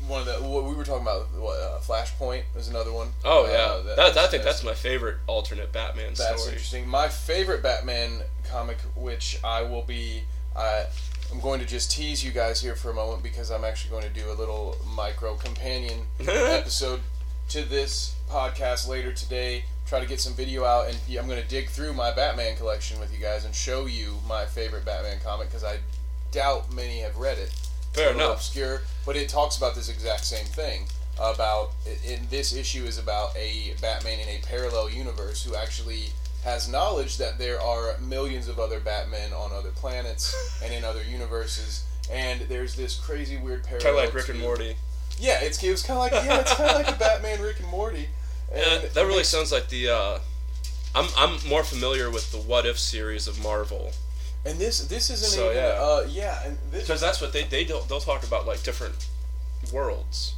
one 0.07 0.21
of 0.21 0.25
the 0.25 0.33
what 0.47 0.65
we 0.65 0.75
were 0.75 0.83
talking 0.83 1.03
about. 1.03 1.27
What 1.33 1.59
uh, 1.59 1.79
Flashpoint 1.79 2.43
is 2.55 2.67
another 2.67 2.91
one. 2.91 3.09
oh 3.23 3.45
Uh, 3.45 3.49
yeah, 3.49 3.95
that, 3.95 4.17
I 4.17 4.27
think 4.27 4.43
that's 4.43 4.63
my 4.63 4.73
favorite 4.73 5.17
alternate 5.27 5.71
Batman 5.71 6.15
story. 6.15 6.29
That's 6.29 6.41
story. 6.41 6.53
interesting. 6.53 6.87
My 6.87 7.09
favorite 7.09 7.61
Batman 7.63 8.21
comic, 8.49 8.77
which 8.95 9.39
I 9.43 9.63
will 9.63 9.81
be, 9.81 10.23
I, 10.55 10.85
I'm 11.31 11.39
going 11.39 11.59
to 11.59 11.65
just 11.65 11.91
tease 11.91 12.23
you 12.23 12.31
guys 12.31 12.61
here 12.61 12.75
for 12.75 12.91
a 12.91 12.93
moment 12.93 13.23
because 13.23 13.51
I'm 13.51 13.63
actually 13.63 13.91
going 13.91 14.03
to 14.03 14.19
do 14.19 14.31
a 14.31 14.33
little 14.33 14.77
micro 14.95 15.35
companion 15.35 16.01
episode 16.19 17.01
to 17.49 17.63
this 17.63 18.15
podcast 18.29 18.87
later 18.87 19.11
today. 19.11 19.65
Try 19.85 19.99
to 19.99 20.05
get 20.05 20.19
some 20.19 20.33
video 20.33 20.63
out, 20.63 20.87
and 20.87 20.97
I'm 21.17 21.27
going 21.27 21.41
to 21.41 21.47
dig 21.47 21.69
through 21.69 21.93
my 21.93 22.11
Batman 22.11 22.55
collection 22.55 22.99
with 22.99 23.13
you 23.13 23.19
guys 23.19 23.45
and 23.45 23.53
show 23.53 23.85
you 23.85 24.17
my 24.27 24.45
favorite 24.45 24.85
Batman 24.85 25.19
comic 25.23 25.49
because 25.49 25.63
I 25.63 25.77
doubt 26.31 26.73
many 26.73 26.99
have 26.99 27.17
read 27.17 27.37
it. 27.37 27.53
Fair 27.93 28.11
enough. 28.11 28.37
obscure, 28.37 28.81
but 29.05 29.15
it 29.15 29.29
talks 29.29 29.55
about 29.57 29.75
this 29.75 29.89
exact 29.89 30.25
same 30.25 30.45
thing. 30.45 30.87
About 31.19 31.71
in 32.03 32.27
this 32.31 32.55
issue 32.55 32.85
is 32.85 32.97
about 32.97 33.37
a 33.37 33.75
Batman 33.79 34.19
in 34.19 34.27
a 34.29 34.39
parallel 34.41 34.89
universe 34.89 35.43
who 35.43 35.55
actually 35.55 36.07
has 36.43 36.67
knowledge 36.69 37.17
that 37.17 37.37
there 37.37 37.61
are 37.61 37.97
millions 37.99 38.47
of 38.47 38.59
other 38.59 38.79
Batmen 38.79 39.33
on 39.33 39.51
other 39.51 39.71
planets 39.71 40.35
and 40.63 40.73
in 40.73 40.83
other 40.83 41.03
universes, 41.03 41.85
and 42.11 42.41
there's 42.41 42.75
this 42.75 42.99
crazy 42.99 43.37
weird 43.37 43.63
parallel. 43.63 43.83
Kind 43.93 43.97
of 43.97 44.05
like 44.05 44.13
Rick 44.13 44.29
and 44.29 44.39
Morty. 44.39 44.75
Yeah, 45.19 45.39
it's 45.41 45.61
it 45.63 45.71
was 45.71 45.83
kind 45.83 45.97
of 45.97 46.01
like 46.11 46.25
yeah, 46.25 46.39
it's 46.41 46.53
kind 46.53 46.69
of 46.69 46.75
like 46.75 46.93
a 46.95 46.99
Batman 46.99 47.41
Rick 47.41 47.59
and 47.59 47.69
Morty. 47.69 48.07
Yeah, 48.51 48.75
And 48.75 48.83
that 48.93 49.05
really 49.05 49.23
sounds 49.23 49.51
like 49.51 49.69
the. 49.69 49.89
Uh, 49.89 50.19
I'm 50.95 51.07
I'm 51.17 51.47
more 51.47 51.63
familiar 51.63 52.09
with 52.11 52.31
the 52.31 52.37
What 52.37 52.65
If 52.65 52.77
series 52.77 53.27
of 53.27 53.41
Marvel 53.41 53.91
And 54.45 54.59
this 54.59 54.85
this 54.87 55.09
isn't 55.09 55.29
So, 55.31 55.45
even 55.49 55.57
yeah. 55.57 55.69
uh 55.81 56.05
yeah, 56.07 56.43
and 56.45 56.57
because 56.71 57.01
that's 57.01 57.19
what 57.21 57.33
they 57.33 57.43
they 57.43 57.63
don't 57.63 57.87
they'll 57.89 57.99
talk 57.99 58.23
about 58.23 58.45
like 58.45 58.61
different 58.63 59.07
worlds, 59.71 60.35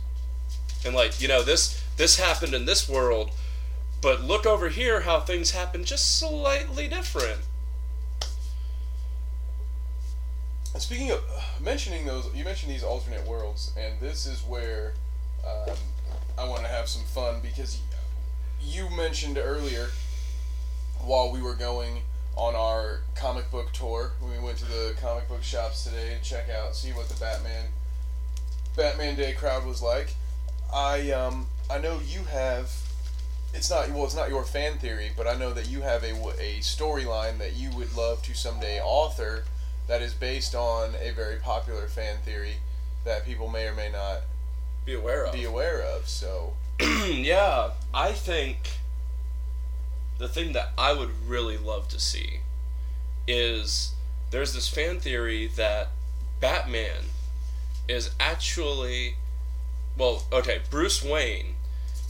and 0.85 0.95
like 0.95 1.19
you 1.19 1.27
know 1.27 1.43
this 1.43 1.83
this 1.97 2.17
happened 2.19 2.53
in 2.53 2.65
this 2.65 2.87
world, 2.87 3.31
but 4.05 4.21
look 4.23 4.45
over 4.45 4.69
here 4.69 5.01
how 5.01 5.19
things 5.19 5.49
happen 5.49 5.83
just 5.83 6.19
slightly 6.19 6.87
different. 6.87 7.39
Speaking 10.77 11.09
of 11.09 11.23
mentioning 11.59 12.05
those, 12.05 12.29
you 12.35 12.43
mentioned 12.43 12.71
these 12.71 12.83
alternate 12.83 13.25
worlds, 13.25 13.73
and 13.75 13.99
this 13.99 14.27
is 14.27 14.43
where 14.43 14.93
um, 15.43 15.75
I 16.37 16.47
want 16.47 16.61
to 16.61 16.67
have 16.67 16.87
some 16.87 17.01
fun 17.01 17.39
because 17.41 17.79
you 18.61 18.91
mentioned 18.91 19.39
earlier 19.39 19.87
while 21.03 21.31
we 21.31 21.41
were 21.41 21.55
going 21.55 22.03
on 22.37 22.53
our 22.53 22.99
comic 23.15 23.49
book 23.49 23.71
tour 23.71 24.11
we 24.21 24.37
went 24.37 24.57
to 24.59 24.65
the 24.65 24.93
comic 25.01 25.27
book 25.27 25.41
shops 25.41 25.83
today 25.83 26.15
to 26.15 26.23
check 26.23 26.47
out, 26.51 26.75
see 26.75 26.91
what 26.91 27.09
the 27.09 27.19
Batman 27.19 27.69
Batman 28.77 29.15
Day 29.15 29.33
crowd 29.33 29.65
was 29.65 29.81
like. 29.81 30.13
I 30.71 31.09
um 31.09 31.47
I 31.71 31.79
know 31.79 31.99
you 32.05 32.25
have. 32.25 32.84
It's 33.55 33.69
not 33.69 33.89
well. 33.91 34.03
It's 34.05 34.15
not 34.15 34.29
your 34.29 34.43
fan 34.43 34.77
theory, 34.77 35.11
but 35.15 35.27
I 35.27 35.35
know 35.35 35.53
that 35.53 35.67
you 35.69 35.81
have 35.81 36.03
a, 36.03 36.11
a 36.11 36.59
storyline 36.59 37.37
that 37.39 37.55
you 37.55 37.69
would 37.71 37.95
love 37.95 38.21
to 38.23 38.33
someday 38.35 38.79
author 38.81 39.45
that 39.87 40.01
is 40.01 40.13
based 40.13 40.53
on 40.55 40.93
a 41.01 41.11
very 41.11 41.37
popular 41.37 41.87
fan 41.87 42.17
theory 42.23 42.55
that 43.05 43.25
people 43.25 43.47
may 43.47 43.67
or 43.67 43.73
may 43.73 43.91
not 43.91 44.21
Be 44.85 44.93
aware 44.93 45.25
of. 45.25 45.33
be 45.33 45.43
aware 45.45 45.81
of. 45.81 46.07
So, 46.09 46.53
yeah, 46.81 47.71
I 47.93 48.11
think 48.11 48.57
the 50.17 50.27
thing 50.27 50.53
that 50.53 50.71
I 50.77 50.93
would 50.93 51.11
really 51.27 51.57
love 51.57 51.87
to 51.89 51.99
see 51.99 52.39
is 53.27 53.93
there's 54.31 54.53
this 54.53 54.67
fan 54.67 54.99
theory 54.99 55.47
that 55.47 55.89
Batman 56.39 57.05
is 57.87 58.11
actually 58.19 59.15
well, 59.97 60.23
okay, 60.33 60.59
Bruce 60.69 61.01
Wayne 61.03 61.55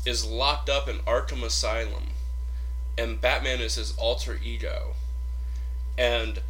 is 0.05 0.25
locked 0.25 0.69
up 0.69 0.87
in 0.87 0.99
Arkham 0.99 1.43
Asylum 1.43 2.07
and 2.97 3.19
Batman 3.19 3.59
is 3.59 3.75
his 3.75 3.95
alter 3.97 4.39
ego. 4.43 4.93
And 5.97 6.41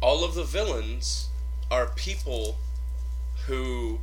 all 0.00 0.24
of 0.24 0.34
the 0.34 0.44
villains 0.44 1.28
are 1.70 1.86
people 1.86 2.58
who 3.46 3.98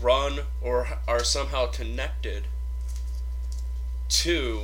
run 0.00 0.40
or 0.60 0.88
are 1.08 1.24
somehow 1.24 1.66
connected 1.66 2.44
to 4.08 4.62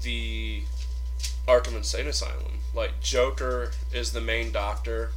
the 0.00 0.62
Arkham 1.46 1.76
Insane 1.76 2.06
Asylum. 2.06 2.60
Like 2.74 3.00
Joker 3.00 3.72
is 3.92 4.12
the 4.12 4.20
main 4.20 4.52
doctor. 4.52 5.10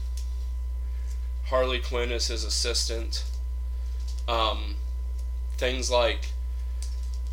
Harley 1.45 1.79
Quinn 1.79 2.11
is 2.11 2.27
his 2.27 2.43
assistant. 2.43 3.23
Um, 4.27 4.75
things 5.57 5.91
like 5.91 6.27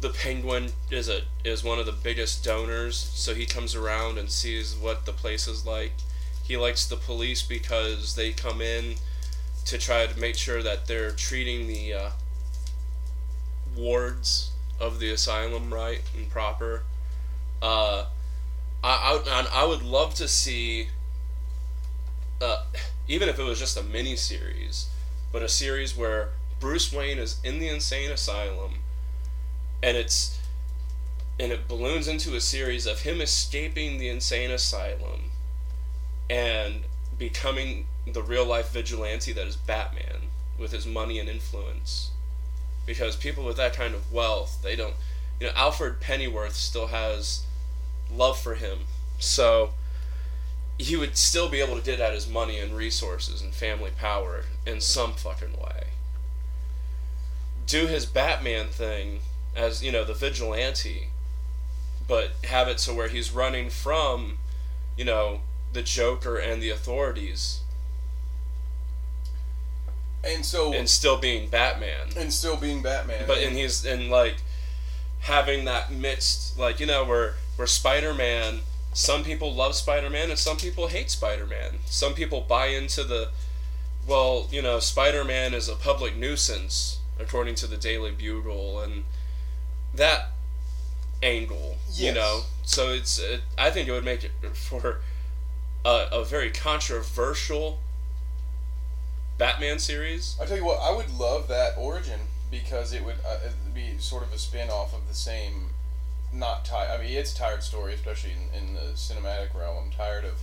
the 0.00 0.10
Penguin 0.10 0.70
is 0.90 1.08
a 1.08 1.22
is 1.44 1.64
one 1.64 1.78
of 1.78 1.86
the 1.86 1.92
biggest 1.92 2.44
donors, 2.44 2.96
so 2.96 3.34
he 3.34 3.46
comes 3.46 3.74
around 3.74 4.18
and 4.18 4.30
sees 4.30 4.76
what 4.76 5.06
the 5.06 5.12
place 5.12 5.48
is 5.48 5.66
like. 5.66 5.92
He 6.44 6.56
likes 6.56 6.86
the 6.86 6.96
police 6.96 7.42
because 7.42 8.14
they 8.14 8.32
come 8.32 8.60
in 8.60 8.94
to 9.66 9.76
try 9.76 10.06
to 10.06 10.18
make 10.18 10.36
sure 10.36 10.62
that 10.62 10.86
they're 10.86 11.10
treating 11.10 11.66
the 11.66 11.92
uh, 11.92 12.10
wards 13.76 14.52
of 14.80 15.00
the 15.00 15.10
asylum 15.10 15.74
right 15.74 16.00
and 16.16 16.30
proper. 16.30 16.84
Uh, 17.60 18.06
I, 18.82 19.20
I 19.26 19.48
I 19.52 19.64
would 19.64 19.82
love 19.82 20.14
to 20.14 20.28
see, 20.28 20.88
uh, 22.40 22.64
even 23.08 23.28
if 23.28 23.38
it 23.38 23.42
was 23.42 23.58
just 23.58 23.76
a 23.76 23.82
mini 23.82 24.14
series, 24.14 24.88
but 25.32 25.42
a 25.42 25.48
series 25.48 25.96
where 25.96 26.30
Bruce 26.60 26.92
Wayne 26.92 27.18
is 27.18 27.40
in 27.42 27.58
the 27.58 27.68
insane 27.68 28.10
asylum, 28.10 28.74
and 29.82 29.96
it's 29.96 30.38
and 31.40 31.52
it 31.52 31.68
balloons 31.68 32.08
into 32.08 32.34
a 32.34 32.40
series 32.40 32.86
of 32.86 33.02
him 33.02 33.20
escaping 33.20 33.98
the 33.98 34.08
insane 34.08 34.50
asylum, 34.50 35.30
and 36.28 36.82
becoming 37.16 37.86
the 38.12 38.22
real 38.22 38.44
life 38.44 38.70
vigilante 38.70 39.32
that 39.32 39.46
is 39.46 39.56
Batman 39.56 40.28
with 40.58 40.72
his 40.72 40.86
money 40.86 41.18
and 41.18 41.28
influence. 41.28 42.10
Because 42.86 43.16
people 43.16 43.44
with 43.44 43.56
that 43.56 43.74
kind 43.74 43.94
of 43.94 44.12
wealth, 44.12 44.60
they 44.62 44.74
don't. 44.74 44.94
You 45.38 45.46
know, 45.46 45.52
Alfred 45.54 46.00
Pennyworth 46.00 46.54
still 46.54 46.88
has 46.88 47.44
love 48.10 48.40
for 48.40 48.54
him. 48.56 48.80
So 49.18 49.70
he 50.78 50.96
would 50.96 51.16
still 51.16 51.48
be 51.48 51.60
able 51.60 51.76
to 51.76 51.84
get 51.84 52.00
at 52.00 52.14
his 52.14 52.28
money 52.28 52.58
and 52.58 52.76
resources 52.76 53.42
and 53.42 53.52
family 53.52 53.90
power 53.96 54.44
in 54.66 54.80
some 54.80 55.12
fucking 55.12 55.52
way. 55.52 55.88
Do 57.66 57.86
his 57.86 58.06
Batman 58.06 58.68
thing 58.68 59.20
as, 59.56 59.82
you 59.82 59.92
know, 59.92 60.04
the 60.04 60.14
vigilante, 60.14 61.08
but 62.06 62.30
have 62.44 62.68
it 62.68 62.80
so 62.80 62.94
where 62.94 63.08
he's 63.08 63.30
running 63.30 63.70
from, 63.70 64.38
you 64.96 65.04
know, 65.04 65.40
the 65.72 65.82
Joker 65.82 66.36
and 66.36 66.62
the 66.62 66.70
authorities 66.70 67.60
and 70.24 70.44
so 70.44 70.72
and 70.72 70.88
still 70.88 71.18
being 71.18 71.48
Batman. 71.48 72.08
and 72.16 72.32
still 72.32 72.56
being 72.56 72.82
Batman. 72.82 73.24
But 73.26 73.38
and 73.38 73.56
he's 73.56 73.84
and 73.84 74.10
like 74.10 74.36
having 75.20 75.64
that 75.66 75.92
mixed 75.92 76.58
like 76.58 76.80
you 76.80 76.86
know 76.86 77.04
where 77.04 77.34
where 77.56 77.66
Spider 77.66 78.14
Man 78.14 78.60
some 78.92 79.22
people 79.22 79.54
love 79.54 79.74
Spider 79.74 80.10
Man 80.10 80.30
and 80.30 80.38
some 80.38 80.56
people 80.56 80.88
hate 80.88 81.10
Spider 81.10 81.46
Man. 81.46 81.78
Some 81.86 82.14
people 82.14 82.40
buy 82.40 82.66
into 82.66 83.04
the 83.04 83.30
well, 84.06 84.48
you 84.50 84.62
know, 84.62 84.80
Spider 84.80 85.22
Man 85.22 85.52
is 85.52 85.68
a 85.68 85.74
public 85.74 86.16
nuisance 86.16 86.98
according 87.18 87.54
to 87.56 87.66
the 87.66 87.76
Daily 87.76 88.10
Bugle 88.10 88.80
and 88.80 89.04
that 89.98 90.30
angle, 91.22 91.76
you 91.92 92.12
know. 92.12 92.42
So 92.64 92.88
it's 92.90 93.18
it, 93.18 93.42
I 93.56 93.70
think 93.70 93.88
it 93.88 93.92
would 93.92 94.04
make 94.04 94.24
it 94.24 94.32
for 94.56 95.00
a, 95.84 96.06
a 96.12 96.24
very 96.24 96.50
controversial 96.50 97.78
Batman 99.36 99.78
series. 99.78 100.36
I 100.40 100.46
tell 100.46 100.56
you 100.56 100.64
what, 100.64 100.80
I 100.80 100.94
would 100.94 101.10
love 101.16 101.48
that 101.48 101.74
origin 101.78 102.20
because 102.50 102.92
it 102.92 103.04
would 103.04 103.16
uh, 103.26 103.38
be 103.74 103.96
sort 103.98 104.22
of 104.24 104.32
a 104.32 104.38
spin 104.38 104.70
off 104.70 104.94
of 104.94 105.06
the 105.08 105.14
same. 105.14 105.70
Not 106.32 106.64
tired. 106.66 106.90
I 106.90 107.02
mean, 107.02 107.16
it's 107.16 107.32
a 107.32 107.36
tired 107.36 107.62
story, 107.62 107.94
especially 107.94 108.32
in, 108.32 108.62
in 108.68 108.74
the 108.74 108.92
cinematic 108.94 109.54
realm. 109.54 109.84
I'm 109.86 109.90
tired 109.90 110.24
of. 110.26 110.34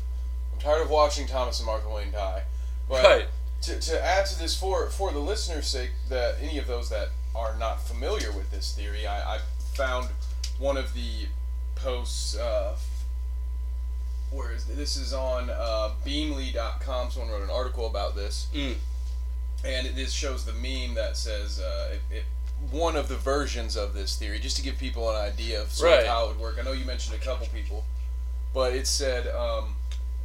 I'm 0.54 0.60
tired 0.60 0.82
of 0.82 0.90
watching 0.90 1.28
Thomas 1.28 1.60
and 1.60 1.68
Martha 1.68 1.88
Wayne 1.90 2.12
die. 2.12 2.44
But 2.90 3.04
Right. 3.04 3.26
to, 3.64 3.80
to 3.80 4.04
add 4.04 4.26
to 4.28 4.40
this 4.40 4.58
for 4.60 4.90
for 4.90 5.12
the 5.12 5.20
listeners' 5.20 5.68
sake, 5.68 5.92
that 6.10 6.38
any 6.42 6.58
of 6.58 6.66
those 6.66 6.90
that 6.90 7.10
are 7.36 7.56
not 7.58 7.82
familiar 7.82 8.32
with 8.32 8.52
this 8.52 8.74
theory, 8.74 9.06
I, 9.08 9.36
I 9.36 9.40
found 9.74 10.10
one 10.60 10.78
of 10.78 10.94
the 10.94 11.28
posts. 11.76 12.38
Uh, 12.38 12.76
where 14.32 14.52
is 14.52 14.66
this 14.66 14.98
is 14.98 15.14
on 15.14 15.50
uh, 15.50 15.92
Beamly.com. 16.06 17.12
Someone 17.12 17.32
wrote 17.32 17.44
an 17.44 17.50
article 17.50 17.88
about 17.88 18.16
this, 18.16 18.48
Mm. 18.54 18.76
and 19.64 19.88
it, 19.88 19.96
this 19.96 20.12
shows 20.12 20.46
the 20.46 20.54
meme 20.54 20.96
that 20.96 21.16
says 21.16 21.60
uh, 21.60 21.94
it, 22.12 22.16
it, 22.18 22.24
one 22.72 22.96
of 22.96 23.08
the 23.08 23.16
versions 23.16 23.76
of 23.78 23.94
this 23.94 24.16
theory, 24.18 24.40
just 24.40 24.58
to 24.58 24.64
give 24.64 24.78
people 24.78 25.10
an 25.10 25.16
idea 25.16 25.62
of 25.62 25.72
sort 25.72 25.92
Right. 25.92 26.00
of 26.02 26.08
how 26.08 26.26
it 26.26 26.30
would 26.30 26.40
work. 26.40 26.58
I 26.60 26.64
know 26.64 26.72
you 26.74 26.86
mentioned 26.86 27.16
a 27.16 27.24
couple 27.24 27.48
people, 27.48 27.86
but 28.54 28.74
it 28.74 28.88
said, 28.88 29.28
um, 29.34 29.76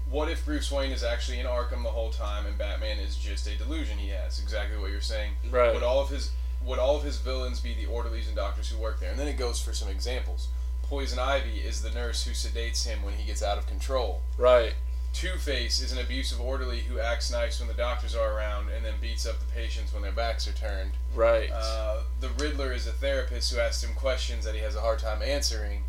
"What 0.09 0.29
if 0.31 0.45
Bruce 0.45 0.71
Wayne 0.73 0.91
is 0.93 1.05
actually 1.05 1.39
in 1.39 1.47
Arkham 1.47 1.83
the 1.85 1.91
whole 1.91 2.11
time, 2.11 2.47
and 2.47 2.57
Batman 2.59 2.99
is 2.99 3.17
just 3.17 3.47
a 3.47 3.57
delusion 3.57 3.99
he 3.99 4.09
has?" 4.09 4.41
Exactly 4.41 4.77
what 4.79 4.91
you're 4.91 5.01
saying. 5.03 5.33
Right. 5.51 5.73
Would 5.75 5.83
all 5.85 6.01
of 6.01 6.09
his 6.09 6.31
would 6.65 6.79
all 6.79 6.97
of 6.97 7.03
his 7.03 7.19
villains 7.19 7.61
be 7.61 7.75
the 7.75 7.87
orderlies 7.87 8.27
and 8.27 8.37
doctors 8.37 8.69
who 8.69 8.79
work 8.79 9.01
there? 9.01 9.11
And 9.11 9.19
then 9.19 9.29
it 9.29 9.37
goes 9.37 9.61
for 9.61 9.73
some 9.73 9.89
examples. 9.89 10.49
Poison 10.83 11.19
Ivy 11.19 11.59
is 11.59 11.83
the 11.83 11.91
nurse 11.91 12.25
who 12.25 12.33
sedates 12.33 12.87
him 12.87 13.03
when 13.03 13.15
he 13.15 13.25
gets 13.25 13.43
out 13.43 13.59
of 13.59 13.67
control. 13.67 14.23
Right. 14.37 14.75
Two 15.13 15.37
Face 15.37 15.81
is 15.81 15.93
an 15.93 15.99
abusive 15.99 16.41
orderly 16.41 16.81
who 16.81 17.01
acts 17.01 17.33
nice 17.33 17.59
when 17.59 17.69
the 17.69 17.75
doctors 17.75 18.15
are 18.15 18.37
around 18.37 18.71
and 18.71 18.85
then 18.85 18.95
beats 19.01 19.27
up 19.27 19.39
the 19.41 19.53
patients 19.53 19.93
when 19.93 20.03
their 20.03 20.13
backs 20.13 20.47
are 20.47 20.53
turned. 20.53 20.93
Right. 21.15 21.51
Uh, 21.51 22.03
the 22.21 22.29
Riddler 22.31 22.73
is 22.73 22.87
a 22.87 22.93
therapist 22.93 23.53
who 23.53 23.61
asks 23.61 23.83
him 23.83 23.95
questions 23.95 24.45
that 24.45 24.55
he 24.55 24.61
has 24.61 24.77
a 24.77 24.81
hard 24.81 25.01
time 25.01 25.23
answering. 25.23 25.83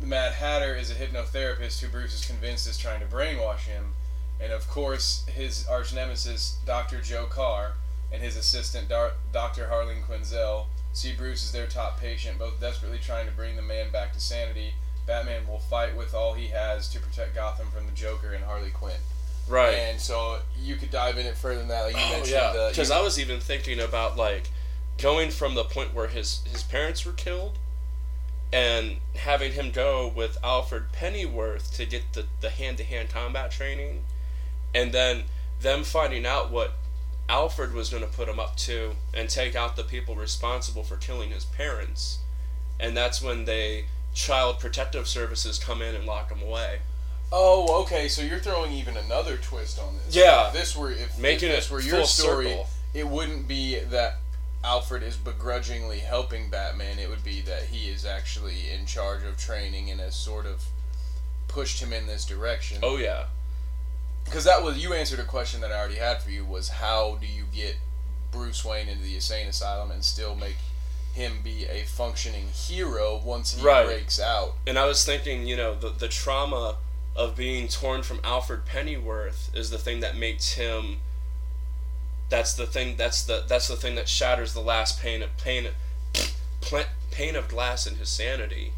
The 0.00 0.06
Mad 0.06 0.32
Hatter 0.32 0.74
is 0.74 0.90
a 0.90 0.94
hypnotherapist 0.94 1.80
who 1.80 1.88
Bruce 1.88 2.14
is 2.14 2.26
convinced 2.26 2.66
is 2.66 2.76
trying 2.76 3.00
to 3.00 3.06
brainwash 3.06 3.60
him. 3.60 3.94
And 4.40 4.52
of 4.52 4.68
course, 4.68 5.24
his 5.26 5.66
arch 5.68 5.94
nemesis, 5.94 6.58
Dr. 6.66 7.00
Joe 7.00 7.26
Carr, 7.26 7.74
and 8.12 8.22
his 8.22 8.36
assistant, 8.36 8.88
Dar- 8.88 9.12
Dr. 9.32 9.68
Harleen 9.70 10.02
Quinzel, 10.06 10.66
see 10.92 11.12
Bruce 11.12 11.44
as 11.44 11.52
their 11.52 11.66
top 11.66 11.98
patient, 12.00 12.38
both 12.38 12.60
desperately 12.60 12.98
trying 12.98 13.26
to 13.26 13.32
bring 13.32 13.56
the 13.56 13.62
man 13.62 13.90
back 13.90 14.12
to 14.12 14.20
sanity. 14.20 14.74
Batman 15.06 15.46
will 15.46 15.58
fight 15.58 15.96
with 15.96 16.14
all 16.14 16.32
he 16.34 16.48
has 16.48 16.88
to 16.90 16.98
protect 17.00 17.34
Gotham 17.34 17.68
from 17.70 17.86
the 17.86 17.92
Joker 17.92 18.32
and 18.32 18.44
Harley 18.44 18.70
Quinn. 18.70 18.96
right. 19.48 19.74
And 19.74 20.00
so 20.00 20.38
you 20.58 20.76
could 20.76 20.90
dive 20.90 21.18
in 21.18 21.26
it 21.26 21.36
further 21.36 21.58
than 21.58 21.68
that. 21.68 21.82
Like 21.82 21.94
you 21.94 22.00
Oh 22.02 22.10
mentioned 22.10 22.30
yeah, 22.30 22.68
because 22.70 22.90
I 22.90 23.00
was 23.00 23.18
even 23.18 23.38
thinking 23.40 23.80
about 23.80 24.16
like 24.16 24.48
going 24.96 25.30
from 25.30 25.54
the 25.54 25.64
point 25.64 25.92
where 25.92 26.06
his 26.08 26.42
his 26.50 26.62
parents 26.62 27.04
were 27.04 27.12
killed, 27.12 27.58
and 28.52 28.98
having 29.16 29.52
him 29.52 29.72
go 29.72 30.06
with 30.14 30.38
Alfred 30.42 30.92
Pennyworth 30.92 31.74
to 31.74 31.84
get 31.84 32.12
the 32.14 32.24
the 32.40 32.48
hand 32.50 32.78
to 32.78 32.84
hand 32.84 33.10
combat 33.10 33.50
training, 33.50 34.04
and 34.74 34.92
then 34.92 35.24
them 35.60 35.84
finding 35.84 36.24
out 36.24 36.50
what 36.50 36.72
Alfred 37.28 37.72
was 37.72 37.88
going 37.88 38.02
to 38.02 38.08
put 38.08 38.28
him 38.28 38.38
up 38.38 38.56
to 38.56 38.92
and 39.14 39.28
take 39.28 39.54
out 39.54 39.76
the 39.76 39.82
people 39.82 40.14
responsible 40.14 40.82
for 40.82 40.96
killing 40.96 41.30
his 41.30 41.44
parents, 41.44 42.18
and 42.78 42.96
that's 42.96 43.22
when 43.22 43.44
they 43.44 43.86
child 44.14 44.60
protective 44.60 45.08
services 45.08 45.58
come 45.58 45.82
in 45.82 45.94
and 45.94 46.06
lock 46.06 46.30
him 46.30 46.42
away. 46.46 46.80
Oh, 47.32 47.82
okay. 47.82 48.08
So 48.08 48.22
you're 48.22 48.38
throwing 48.38 48.72
even 48.72 48.96
another 48.96 49.36
twist 49.36 49.80
on 49.80 49.96
this. 49.96 50.14
Yeah. 50.14 50.48
If 50.48 50.54
this 50.54 50.76
were 50.76 50.92
if 50.92 51.18
Making 51.18 51.50
if 51.50 51.56
this 51.56 51.70
were 51.70 51.80
your 51.80 52.04
story, 52.04 52.48
circle. 52.50 52.68
it 52.92 53.08
wouldn't 53.08 53.48
be 53.48 53.78
that 53.80 54.18
Alfred 54.62 55.02
is 55.02 55.16
begrudgingly 55.16 55.98
helping 55.98 56.48
Batman. 56.48 56.98
It 56.98 57.08
would 57.08 57.24
be 57.24 57.40
that 57.42 57.64
he 57.64 57.88
is 57.88 58.04
actually 58.06 58.70
in 58.70 58.86
charge 58.86 59.24
of 59.24 59.36
training 59.36 59.90
and 59.90 60.00
has 60.00 60.14
sort 60.14 60.46
of 60.46 60.64
pushed 61.48 61.80
him 61.82 61.92
in 61.92 62.06
this 62.06 62.24
direction. 62.24 62.78
Oh 62.82 62.96
yeah, 62.96 63.24
Because 64.24 64.44
that 64.44 64.62
was 64.62 64.78
you 64.78 64.92
answered 64.94 65.20
a 65.20 65.24
question 65.24 65.60
that 65.60 65.70
I 65.72 65.78
already 65.78 65.96
had 65.96 66.22
for 66.22 66.30
you 66.30 66.44
was 66.44 66.68
how 66.68 67.16
do 67.20 67.26
you 67.26 67.44
get 67.54 67.76
Bruce 68.30 68.64
Wayne 68.64 68.88
into 68.88 69.02
the 69.02 69.14
insane 69.14 69.46
asylum 69.48 69.90
and 69.90 70.04
still 70.04 70.34
make 70.34 70.56
him 71.12 71.40
be 71.44 71.64
a 71.66 71.84
functioning 71.84 72.48
hero 72.48 73.20
once 73.24 73.54
he 73.54 73.62
Right. 73.62 73.86
breaks 73.86 74.18
out? 74.18 74.54
and 74.66 74.78
I 74.78 74.86
was 74.86 75.04
thinking, 75.04 75.46
you 75.46 75.56
know, 75.56 75.74
the 75.74 75.90
the 75.90 76.08
trauma 76.08 76.76
of 77.14 77.36
being 77.36 77.68
torn 77.68 78.02
from 78.02 78.20
Alfred 78.24 78.64
Pennyworth 78.66 79.50
is 79.54 79.70
the 79.70 79.78
thing 79.78 80.00
that 80.00 80.16
makes 80.16 80.52
him. 80.54 80.98
That's 82.28 82.54
the 82.54 82.66
thing. 82.66 82.96
That's 82.96 83.22
the 83.22 83.44
that's 83.46 83.68
the 83.68 83.76
thing 83.76 83.94
that 83.94 84.08
shatters 84.08 84.54
the 84.54 84.60
last 84.60 85.00
pane 85.00 85.22
of 85.22 85.30
pla- 86.60 86.84
pane 87.12 87.36
of 87.36 87.46
glass 87.48 87.86
in 87.86 87.96
his 87.96 88.08
sanity. 88.08 88.72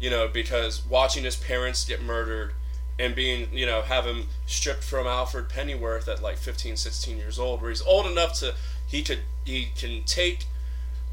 You 0.00 0.10
know, 0.10 0.26
because 0.26 0.82
watching 0.84 1.22
his 1.22 1.36
parents 1.36 1.84
get 1.84 2.02
murdered, 2.02 2.54
and 2.98 3.14
being 3.14 3.48
you 3.52 3.66
know 3.66 3.82
have 3.82 4.04
him 4.04 4.26
stripped 4.46 4.84
from 4.84 5.06
Alfred 5.06 5.48
Pennyworth 5.48 6.06
at 6.08 6.22
like 6.22 6.36
15, 6.36 6.76
16 6.76 7.16
years 7.16 7.38
old, 7.38 7.60
where 7.60 7.70
he's 7.70 7.82
old 7.82 8.06
enough 8.06 8.34
to 8.40 8.54
he 8.86 9.02
could 9.02 9.20
he 9.44 9.68
can 9.76 10.02
take 10.04 10.44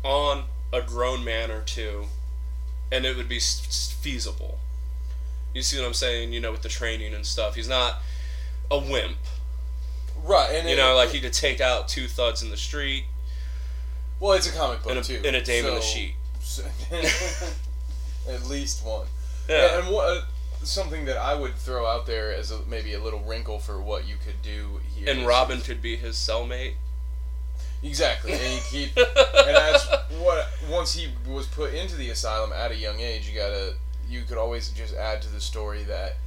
on 0.03 0.43
a 0.73 0.81
grown 0.81 1.23
man 1.23 1.51
or 1.51 1.61
two 1.61 2.05
and 2.91 3.05
it 3.05 3.15
would 3.17 3.29
be 3.29 3.39
feasible. 3.39 4.59
You 5.53 5.61
see 5.61 5.77
what 5.79 5.85
I'm 5.87 5.93
saying? 5.93 6.33
You 6.33 6.39
know, 6.39 6.51
with 6.51 6.61
the 6.61 6.69
training 6.69 7.13
and 7.13 7.25
stuff, 7.25 7.55
he's 7.55 7.67
not 7.69 7.99
a 8.69 8.77
wimp. 8.79 9.17
Right, 10.23 10.51
and 10.55 10.67
You 10.67 10.75
it- 10.75 10.77
know, 10.77 10.95
like 10.95 11.09
he 11.09 11.19
could 11.19 11.33
take 11.33 11.59
out 11.61 11.87
two 11.87 12.07
thugs 12.07 12.41
in 12.43 12.49
the 12.51 12.57
street 12.57 13.05
Well, 14.19 14.33
it's 14.33 14.47
a 14.47 14.51
comic 14.57 14.83
book 14.83 14.91
and 14.91 14.99
a, 14.99 15.03
too. 15.03 15.21
and 15.25 15.35
a 15.35 15.41
dame 15.41 15.65
in 15.65 15.75
the 15.75 15.81
sheet. 15.81 16.13
so- 16.41 16.63
at 18.29 18.43
least 18.47 18.85
one. 18.85 19.07
Yeah. 19.49 19.75
And, 19.77 19.85
and 19.85 19.93
what 19.95 20.05
uh, 20.17 20.21
something 20.63 21.05
that 21.05 21.17
I 21.17 21.33
would 21.35 21.55
throw 21.55 21.85
out 21.85 22.05
there 22.05 22.33
as 22.33 22.51
a, 22.51 22.61
maybe 22.67 22.93
a 22.93 22.99
little 23.01 23.21
wrinkle 23.21 23.59
for 23.59 23.81
what 23.81 24.07
you 24.07 24.15
could 24.23 24.41
do 24.41 24.79
here. 24.95 25.09
And 25.09 25.19
is- 25.21 25.25
Robin 25.25 25.61
could 25.61 25.81
be 25.81 25.95
his 25.97 26.15
cellmate. 26.15 26.73
Exactly, 27.83 28.33
and 28.33 28.53
you 28.53 28.59
keep 28.69 28.95
and 28.97 29.57
as 29.57 29.87
what 30.19 30.47
once 30.69 30.93
he 30.93 31.09
was 31.27 31.47
put 31.47 31.73
into 31.73 31.95
the 31.95 32.09
asylum 32.11 32.51
at 32.53 32.71
a 32.71 32.75
young 32.75 32.99
age, 32.99 33.27
you 33.27 33.35
gotta 33.35 33.73
you 34.07 34.21
could 34.23 34.37
always 34.37 34.69
just 34.69 34.93
add 34.95 35.21
to 35.23 35.29
the 35.31 35.41
story 35.41 35.83
that 35.83 36.17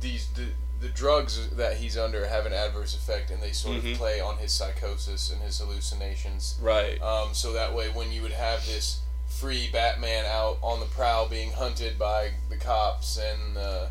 these 0.00 0.26
the 0.34 0.48
the 0.80 0.88
drugs 0.90 1.48
that 1.56 1.78
he's 1.78 1.96
under 1.96 2.26
have 2.28 2.44
an 2.44 2.52
adverse 2.52 2.94
effect, 2.94 3.30
and 3.30 3.42
they 3.42 3.50
sort 3.52 3.78
Mhm. 3.82 3.92
of 3.92 3.98
play 3.98 4.20
on 4.20 4.36
his 4.36 4.52
psychosis 4.52 5.30
and 5.30 5.40
his 5.42 5.58
hallucinations. 5.58 6.56
Right. 6.60 7.00
Um, 7.02 7.30
so 7.32 7.52
that 7.54 7.74
way, 7.74 7.88
when 7.88 8.12
you 8.12 8.20
would 8.22 8.32
have 8.32 8.64
this 8.66 9.00
free 9.38 9.68
Batman 9.72 10.24
out 10.26 10.58
on 10.62 10.80
the 10.80 10.86
prowl 10.86 11.28
being 11.28 11.52
hunted 11.52 11.98
by 11.98 12.30
the 12.50 12.56
cops 12.56 13.18
and 13.18 13.54
the, 13.54 13.88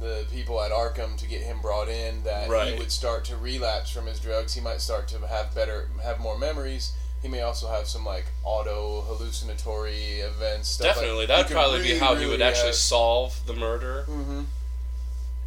the 0.00 0.26
people 0.30 0.60
at 0.60 0.70
Arkham 0.70 1.16
to 1.18 1.26
get 1.26 1.40
him 1.42 1.60
brought 1.62 1.88
in, 1.88 2.22
that 2.24 2.50
Right. 2.50 2.72
he 2.74 2.78
would 2.78 2.92
start 2.92 3.24
to 3.26 3.36
relapse 3.36 3.90
from 3.90 4.06
his 4.06 4.20
drugs. 4.20 4.54
He 4.54 4.60
might 4.60 4.80
start 4.80 5.08
to 5.08 5.26
have 5.26 5.54
better, 5.54 5.88
have 6.02 6.20
more 6.20 6.38
memories. 6.38 6.92
He 7.22 7.28
may 7.28 7.40
also 7.40 7.68
have 7.70 7.86
some 7.86 8.04
like 8.04 8.26
auto 8.44 9.02
hallucinatory 9.02 10.20
events. 10.20 10.68
Stuff 10.70 10.86
like- 10.88 10.94
Definitely. 10.96 11.20
you 11.22 11.26
That'd 11.28 11.46
could 11.46 11.54
probably 11.54 11.78
be 11.82 11.88
really, 11.88 11.98
how 11.98 12.14
he 12.16 12.26
would 12.26 12.32
really 12.32 12.42
actually 12.42 12.66
have- 12.66 12.74
solve 12.76 13.46
the 13.46 13.54
murder, 13.54 14.04
Mhm. 14.08 14.46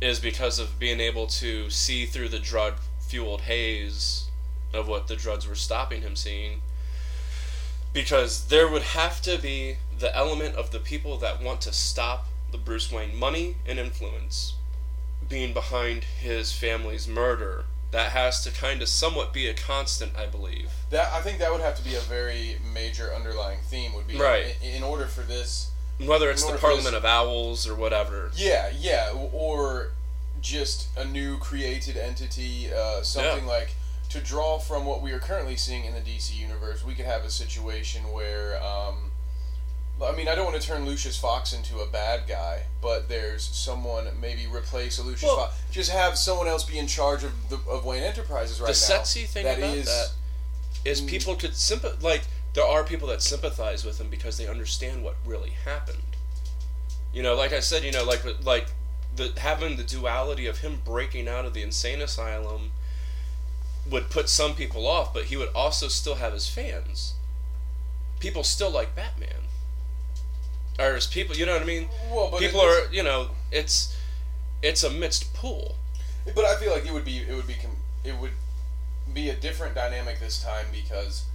is 0.01 0.19
because 0.19 0.57
of 0.57 0.79
being 0.79 0.99
able 0.99 1.27
to 1.27 1.69
see 1.69 2.05
through 2.05 2.29
the 2.29 2.39
drug 2.39 2.75
fueled 2.99 3.41
haze 3.41 4.25
of 4.73 4.87
what 4.87 5.07
the 5.07 5.15
drugs 5.15 5.45
were 5.47 5.55
stopping 5.55 6.01
him 6.01 6.15
seeing. 6.15 6.61
Because 7.95 8.47
there 8.49 8.67
would 8.67 8.81
have 8.81 9.21
to 9.21 9.37
be 9.39 9.77
the 9.97 10.13
element 10.13 10.55
of 10.55 10.71
the 10.71 10.79
people 10.79 11.15
that 11.19 11.41
want 11.41 11.61
to 11.61 11.71
stop 11.71 12.27
the 12.51 12.57
Bruce 12.57 12.91
Wayne 12.91 13.15
money 13.15 13.55
and 13.65 13.79
influence 13.79 14.55
being 15.29 15.53
behind 15.53 16.03
his 16.03 16.51
family's 16.51 17.07
murder. 17.07 17.63
That 17.91 18.11
has 18.11 18.43
to 18.43 18.51
kind 18.51 18.81
of 18.81 18.89
somewhat 18.89 19.31
be 19.31 19.47
a 19.47 19.53
constant, 19.53 20.11
I 20.17 20.25
believe. 20.25 20.69
That 20.89 21.13
I 21.13 21.21
think 21.21 21.39
that 21.39 21.53
would 21.53 21.61
have 21.61 21.77
to 21.77 21.83
be 21.85 21.95
a 21.95 22.01
very 22.01 22.57
major 22.73 23.13
underlying 23.15 23.59
theme. 23.61 23.93
Would 23.93 24.07
be 24.07 24.17
Right. 24.17 24.57
in, 24.61 24.71
in 24.75 24.83
order 24.83 25.05
for 25.05 25.21
this 25.21 25.69
Whether 25.97 26.29
it's 26.29 26.43
the 26.43 26.57
Parliament 26.57 26.87
this- 26.87 26.95
of 26.95 27.05
Owls 27.05 27.65
or 27.65 27.75
whatever. 27.75 28.29
Yeah, 28.35 28.69
yeah, 28.77 29.11
or 29.31 29.91
just 30.41 30.89
a 30.97 31.05
new 31.05 31.37
created 31.37 31.95
entity, 31.95 32.73
uh, 32.73 33.01
something 33.03 33.45
like 33.47 33.69
to 34.15 34.21
draw 34.21 34.57
from 34.57 34.85
what 34.85 35.01
we 35.01 35.11
are 35.11 35.19
currently 35.19 35.55
seeing 35.55 35.85
in 35.85 35.93
the 35.93 35.99
DC 35.99 36.33
universe. 36.35 36.83
We 36.83 36.95
could 36.95 37.05
have 37.05 37.23
a 37.25 37.29
situation 37.29 38.11
where, 38.11 38.61
um, 38.63 39.11
I 40.01 40.11
mean, 40.13 40.27
I 40.27 40.35
don't 40.35 40.45
want 40.45 40.59
to 40.61 40.65
turn 40.65 40.85
Lucius 40.85 41.17
Fox 41.17 41.53
into 41.53 41.79
a 41.79 41.85
bad 41.87 42.27
guy, 42.27 42.63
but 42.81 43.07
there's 43.09 43.43
someone 43.43 44.07
maybe 44.19 44.47
replace 44.47 44.99
Lucius 44.99 45.23
Well- 45.23 45.37
Fox. 45.47 45.55
Just 45.71 45.91
have 45.91 46.17
someone 46.17 46.47
else 46.47 46.63
be 46.63 46.77
in 46.79 46.87
charge 46.87 47.23
of 47.23 47.31
the 47.49 47.57
of 47.69 47.83
Wayne 47.85 48.03
Enterprises 48.03 48.59
right 48.59 48.67
the 48.67 48.71
now. 48.73 48.75
sexy 48.97 49.25
thing 49.25 49.43
that 49.45 49.57
about 49.57 49.75
is- 49.77 49.85
that 49.85 50.09
is 50.85 51.01
Mm. 51.01 51.07
people 51.07 51.35
could 51.35 51.51
sympath 51.53 52.01
like 52.01 52.23
there 52.53 52.65
are 52.65 52.83
people 52.85 53.07
that 53.09 53.21
sympathize 53.21 53.83
with 53.83 53.99
him 53.99 54.09
because 54.09 54.37
they 54.37 54.47
understand 54.47 55.03
what 55.03 55.15
really 55.25 55.51
happened. 55.65 56.15
You 57.13 57.21
know, 57.23 57.35
like 57.35 57.51
I 57.53 57.59
said, 57.59 57.83
you 57.83 57.91
know, 57.91 58.03
like 58.03 58.21
like 58.43 58.67
the 59.15 59.33
having 59.37 59.77
the 59.77 59.83
duality 59.83 60.45
of 60.47 60.59
him 60.59 60.81
breaking 60.85 61.27
out 61.27 61.45
of 61.45 61.53
the 61.53 61.61
insane 61.61 62.01
asylum 62.01 62.71
would 63.89 64.09
put 64.09 64.29
some 64.29 64.55
people 64.55 64.87
off, 64.87 65.13
but 65.13 65.25
he 65.25 65.37
would 65.37 65.49
also 65.53 65.87
still 65.87 66.15
have 66.15 66.33
his 66.33 66.47
fans. 66.47 67.13
People 68.19 68.43
still 68.43 68.71
like 68.71 68.95
Batman. 68.95 69.29
Or 70.79 70.99
people, 71.11 71.35
you 71.35 71.45
know 71.45 71.53
what 71.53 71.61
I 71.61 71.65
mean? 71.65 71.87
Well, 72.11 72.29
but 72.31 72.39
people 72.39 72.59
are, 72.59 72.91
you 72.91 73.03
know, 73.03 73.29
it's 73.51 73.95
it's 74.61 74.83
a 74.83 74.89
mixed 74.89 75.33
pool. 75.33 75.75
But 76.33 76.43
I 76.45 76.55
feel 76.55 76.71
like 76.71 76.85
it 76.85 76.93
would 76.93 77.05
be 77.05 77.19
it 77.19 77.35
would 77.35 77.47
be 77.47 77.55
it 78.03 78.17
would 78.17 78.31
be 79.13 79.29
a 79.29 79.35
different 79.35 79.75
dynamic 79.75 80.19
this 80.19 80.41
time 80.41 80.65
because 80.71 81.25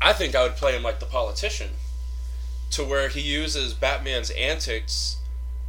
I 0.00 0.12
think 0.12 0.34
I 0.34 0.42
would 0.42 0.56
play 0.56 0.76
him 0.76 0.82
like 0.82 1.00
the 1.00 1.06
politician, 1.06 1.70
to 2.70 2.84
where 2.84 3.08
he 3.08 3.20
uses 3.20 3.74
Batman's 3.74 4.30
antics 4.30 5.16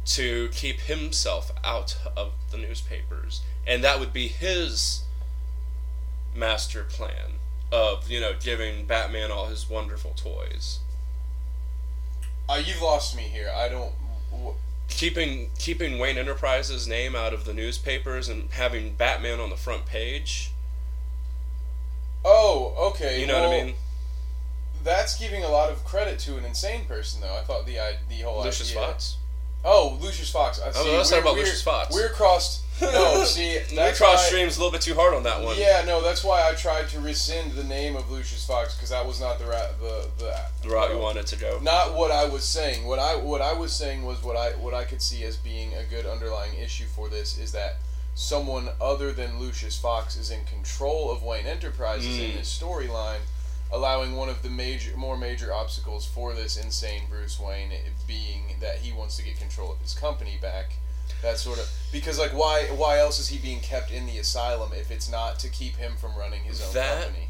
to 0.04 0.48
keep 0.52 0.80
himself 0.80 1.52
out 1.64 1.96
of 2.16 2.32
the 2.50 2.58
newspapers, 2.58 3.40
and 3.66 3.82
that 3.82 3.98
would 3.98 4.12
be 4.12 4.28
his 4.28 5.02
master 6.34 6.82
plan 6.84 7.32
of 7.70 8.10
you 8.10 8.20
know 8.20 8.34
giving 8.38 8.84
Batman 8.86 9.30
all 9.30 9.46
his 9.46 9.68
wonderful 9.68 10.12
toys, 10.16 10.80
uh, 12.48 12.60
you've 12.64 12.82
lost 12.82 13.16
me 13.16 13.22
here. 13.22 13.50
I 13.54 13.68
don't. 13.68 13.92
wh- 14.32 14.54
keeping 14.88 15.50
keeping 15.58 15.98
Wayne 15.98 16.18
Enterprises' 16.18 16.86
name 16.86 17.14
out 17.16 17.32
of 17.32 17.44
the 17.44 17.54
newspapers 17.54 18.28
and 18.28 18.50
having 18.50 18.94
Batman 18.94 19.40
on 19.40 19.50
the 19.50 19.56
front 19.56 19.86
page. 19.86 20.50
Oh, 22.24 22.74
okay. 22.90 23.20
You 23.20 23.26
know 23.26 23.40
what 23.48 23.58
I 23.58 23.64
mean? 23.64 23.74
That's 24.84 25.18
giving 25.18 25.44
a 25.44 25.48
lot 25.48 25.70
of 25.70 25.84
credit 25.84 26.18
to 26.20 26.36
an 26.36 26.44
insane 26.44 26.84
person, 26.84 27.20
though. 27.20 27.34
I 27.36 27.42
thought 27.42 27.66
the 27.66 27.78
i- 27.80 27.98
the 28.08 28.20
whole 28.20 28.42
Lucius 28.42 28.70
idea. 28.70 28.82
Fox. 28.82 29.16
Oh, 29.64 29.98
Lucius 30.00 30.30
Fox. 30.30 30.60
I 30.60 30.72
see. 30.72 30.96
let's 30.96 31.10
talk 31.10 31.20
about 31.20 31.34
we're- 31.34 31.44
Lucius 31.44 31.62
Fox. 31.62 31.94
We're 31.94 32.08
crossed. 32.10 32.60
No, 32.82 33.22
see, 33.22 33.58
we 33.70 33.76
crossed 33.76 34.00
why- 34.00 34.16
streams 34.16 34.56
a 34.56 34.60
little 34.60 34.72
bit 34.72 34.80
too 34.80 34.94
hard 34.94 35.14
on 35.14 35.22
that 35.22 35.40
one. 35.40 35.56
Yeah, 35.56 35.84
no, 35.86 36.02
that's 36.02 36.24
why 36.24 36.48
I 36.48 36.54
tried 36.54 36.88
to 36.88 37.00
rescind 37.00 37.52
the 37.52 37.62
name 37.62 37.94
of 37.94 38.10
Lucius 38.10 38.44
Fox 38.44 38.74
because 38.74 38.90
that 38.90 39.06
was 39.06 39.20
not 39.20 39.38
the 39.38 39.44
ra- 39.46 39.68
the 39.80 40.08
the 40.18 40.36
The 40.62 40.68
route 40.68 40.90
you 40.90 40.98
wanted 40.98 41.26
to 41.28 41.36
go. 41.36 41.60
Not 41.62 41.94
what 41.94 42.10
I 42.10 42.24
was 42.24 42.42
saying. 42.42 42.84
What 42.88 42.98
I 42.98 43.14
what 43.14 43.40
I 43.40 43.52
was 43.52 43.72
saying 43.72 44.04
was 44.04 44.20
what 44.24 44.36
I 44.36 44.50
what 44.56 44.74
I 44.74 44.82
could 44.82 45.00
see 45.00 45.22
as 45.22 45.36
being 45.36 45.74
a 45.74 45.84
good 45.84 46.06
underlying 46.06 46.54
issue 46.58 46.86
for 46.86 47.08
this 47.08 47.38
is 47.38 47.52
that 47.52 47.76
someone 48.16 48.70
other 48.80 49.12
than 49.12 49.38
Lucius 49.38 49.78
Fox 49.78 50.16
is 50.16 50.30
in 50.32 50.44
control 50.44 51.12
of 51.12 51.22
Wayne 51.22 51.46
Enterprises 51.46 52.18
in 52.18 52.32
Mm. 52.32 52.38
this 52.38 52.58
storyline, 52.60 53.20
allowing 53.72 54.14
one 54.14 54.28
of 54.28 54.42
the 54.42 54.50
major 54.50 54.96
more 54.96 55.16
major 55.16 55.52
obstacles 55.52 56.06
for 56.06 56.34
this 56.34 56.56
insane 56.56 57.02
Bruce 57.08 57.40
Wayne 57.40 57.72
being 58.06 58.56
that 58.60 58.76
he 58.76 58.92
wants 58.92 59.16
to 59.16 59.24
get 59.24 59.38
control 59.38 59.72
of 59.72 59.80
his 59.80 59.94
company 59.94 60.38
back. 60.40 60.74
That 61.22 61.38
sort 61.38 61.58
of 61.58 61.68
because 61.90 62.18
like 62.18 62.32
why 62.32 62.64
why 62.76 62.98
else 62.98 63.18
is 63.18 63.28
he 63.28 63.38
being 63.38 63.60
kept 63.60 63.90
in 63.90 64.06
the 64.06 64.18
asylum 64.18 64.72
if 64.74 64.90
it's 64.90 65.10
not 65.10 65.38
to 65.40 65.48
keep 65.48 65.76
him 65.76 65.92
from 65.96 66.14
running 66.16 66.42
his 66.44 66.60
own 66.62 66.74
That- 66.74 67.02
company? 67.04 67.28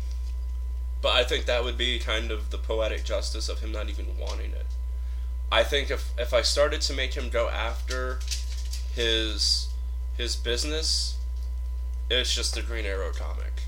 But 1.00 1.16
I 1.16 1.24
think 1.24 1.46
that 1.46 1.64
would 1.64 1.76
be 1.76 1.98
kind 1.98 2.30
of 2.30 2.50
the 2.50 2.58
poetic 2.58 3.02
justice 3.04 3.48
of 3.48 3.58
him 3.58 3.72
not 3.72 3.88
even 3.88 4.16
wanting 4.18 4.52
it. 4.52 4.66
I 5.50 5.64
think 5.64 5.90
if 5.90 6.12
if 6.18 6.32
I 6.32 6.42
started 6.42 6.80
to 6.82 6.92
make 6.94 7.14
him 7.14 7.28
go 7.28 7.48
after 7.48 8.20
his 8.94 9.68
his 10.16 10.36
business, 10.36 11.16
it's 12.10 12.34
just 12.34 12.56
a 12.56 12.62
Green 12.62 12.86
Arrow 12.86 13.12
comic. 13.12 13.62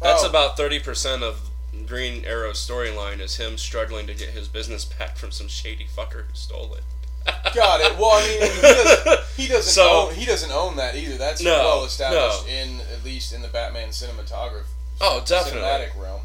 That's 0.00 0.24
Oh. 0.24 0.28
about 0.28 0.56
thirty 0.56 0.78
percent 0.80 1.22
of 1.22 1.40
Green 1.86 2.24
Arrow's 2.24 2.64
storyline 2.66 3.20
is 3.20 3.36
him 3.36 3.58
struggling 3.58 4.06
to 4.06 4.14
get 4.14 4.30
his 4.30 4.48
business 4.48 4.84
back 4.84 5.16
from 5.16 5.30
some 5.30 5.48
shady 5.48 5.86
fucker 5.86 6.26
who 6.26 6.34
stole 6.34 6.74
it. 6.74 6.82
Got 7.54 7.80
it. 7.82 7.98
Well, 7.98 8.12
I 8.12 8.26
mean, 8.26 8.50
he 8.50 8.60
doesn't, 8.62 9.20
he 9.36 9.48
doesn't 9.48 9.72
So- 9.72 10.08
own 10.08 10.14
he 10.14 10.24
doesn't 10.24 10.50
own 10.52 10.76
that 10.76 10.96
either. 10.96 11.16
That's 11.18 11.42
No, 11.42 11.52
well 11.58 11.84
established 11.84 12.46
no. 12.46 12.52
in 12.52 12.80
at 12.80 13.04
least 13.04 13.32
in 13.32 13.42
the 13.42 13.48
Batman 13.48 13.90
cinematography 13.90 14.64
Oh, 15.00 15.22
definitely. 15.26 15.60
cinematic 15.62 16.00
realm. 16.00 16.22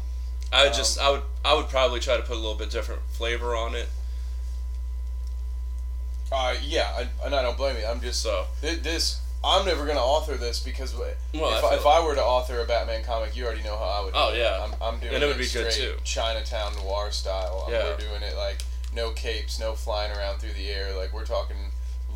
I 0.52 0.62
would 0.62 0.72
Um, 0.72 0.76
just 0.76 0.98
I 0.98 1.10
would 1.10 1.22
I 1.44 1.54
would 1.54 1.68
probably 1.68 2.00
try 2.00 2.16
to 2.16 2.22
put 2.22 2.32
a 2.36 2.40
little 2.40 2.54
bit 2.54 2.70
different 2.70 3.02
flavor 3.12 3.54
on 3.54 3.74
it. 3.74 3.88
Uh, 6.32 6.54
yeah, 6.62 6.90
I, 6.96 7.24
and 7.26 7.34
I 7.34 7.42
don't 7.42 7.56
blame 7.56 7.76
you. 7.76 7.86
I'm 7.86 8.00
just 8.00 8.20
So 8.22 8.46
this. 8.60 9.20
I'm 9.46 9.64
never 9.64 9.86
gonna 9.86 10.00
author 10.00 10.34
this 10.34 10.60
because 10.60 10.94
Well, 10.94 11.14
if, 11.32 11.64
I 11.64 11.74
if 11.76 11.86
I 11.86 12.04
were 12.04 12.14
to 12.14 12.22
author 12.22 12.60
a 12.60 12.64
Batman 12.66 13.04
comic, 13.04 13.36
you 13.36 13.44
already 13.46 13.62
know 13.62 13.76
how 13.76 13.84
I 13.84 14.04
would. 14.04 14.12
Oh, 14.14 14.30
do 14.30 14.36
it. 14.36 14.40
yeah. 14.40 14.64
I'm, 14.64 14.74
I'm 14.82 15.00
doing 15.00 15.14
And 15.14 15.22
it 15.22 15.26
would 15.26 15.38
be 15.38 15.46
good, 15.46 15.70
too. 15.70 15.94
Chinatown 16.04 16.74
noir 16.82 17.12
style. 17.12 17.66
Yeah. 17.70 17.84
We're 17.84 17.96
doing 17.96 18.22
it 18.22 18.36
like 18.36 18.64
no 18.94 19.10
capes, 19.10 19.60
no 19.60 19.74
flying 19.74 20.10
around 20.16 20.38
through 20.40 20.54
the 20.54 20.68
air. 20.68 20.96
Like 20.96 21.12
we're 21.12 21.24
talking 21.24 21.56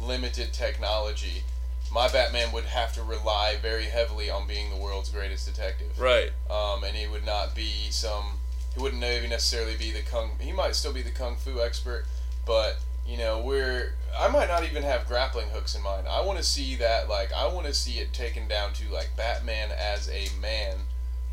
limited 0.02 0.52
technology. 0.52 1.44
My 1.92 2.08
Batman 2.08 2.52
would 2.52 2.64
have 2.66 2.92
to 2.94 3.02
rely 3.02 3.56
very 3.60 3.84
heavily 3.84 4.30
on 4.30 4.46
being 4.46 4.70
the 4.70 4.76
world's 4.76 5.10
greatest 5.10 5.46
detective. 5.46 5.98
right. 5.98 6.30
um, 6.50 6.84
and 6.84 6.96
he 6.96 7.06
would 7.06 7.26
not 7.26 7.54
be 7.54 7.90
some. 7.90 8.38
He 8.74 8.80
wouldn't 8.80 9.00
maybe 9.00 9.26
necessarily 9.26 9.76
be 9.76 9.90
the 9.90 10.02
kung. 10.02 10.30
He 10.38 10.52
might 10.52 10.76
still 10.76 10.92
be 10.92 11.02
the 11.02 11.10
kung 11.10 11.36
fu 11.36 11.60
expert, 11.60 12.06
but 12.46 12.78
you 13.10 13.18
know, 13.18 13.40
we're. 13.40 13.94
I 14.18 14.28
might 14.28 14.48
not 14.48 14.64
even 14.64 14.82
have 14.82 15.06
grappling 15.06 15.48
hooks 15.48 15.74
in 15.74 15.82
mind. 15.82 16.06
I 16.08 16.20
want 16.20 16.38
to 16.38 16.44
see 16.44 16.76
that. 16.76 17.08
Like, 17.08 17.32
I 17.32 17.46
want 17.52 17.66
to 17.66 17.74
see 17.74 17.98
it 17.98 18.12
taken 18.12 18.46
down 18.48 18.72
to 18.74 18.88
like 18.92 19.10
Batman 19.16 19.70
as 19.70 20.08
a 20.08 20.28
man, 20.40 20.76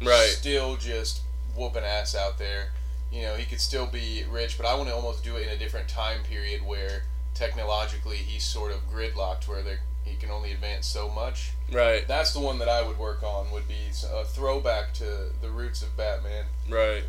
Right. 0.01 0.29
Still 0.29 0.75
just 0.77 1.21
whooping 1.55 1.83
ass 1.83 2.15
out 2.15 2.37
there. 2.37 2.69
You 3.11 3.23
know, 3.23 3.35
he 3.35 3.45
could 3.45 3.61
still 3.61 3.87
be 3.87 4.25
rich, 4.29 4.57
but 4.57 4.65
I 4.65 4.75
want 4.75 4.89
to 4.89 4.95
almost 4.95 5.23
do 5.23 5.35
it 5.37 5.47
in 5.47 5.49
a 5.49 5.57
different 5.57 5.87
time 5.87 6.23
period 6.23 6.65
where 6.65 7.03
technologically 7.33 8.17
he's 8.17 8.43
sort 8.43 8.71
of 8.71 8.91
gridlocked, 8.91 9.47
where 9.47 9.61
there 9.61 9.79
he 10.03 10.15
can 10.15 10.31
only 10.31 10.51
advance 10.51 10.87
so 10.87 11.09
much. 11.09 11.51
Right. 11.71 12.07
That's 12.07 12.33
the 12.33 12.39
one 12.39 12.59
that 12.59 12.69
I 12.69 12.85
would 12.85 12.97
work 12.97 13.23
on. 13.23 13.51
Would 13.51 13.67
be 13.67 13.91
a 14.13 14.23
throwback 14.25 14.93
to 14.95 15.29
the 15.41 15.49
roots 15.49 15.81
of 15.81 15.95
Batman. 15.95 16.45
Right. 16.69 17.03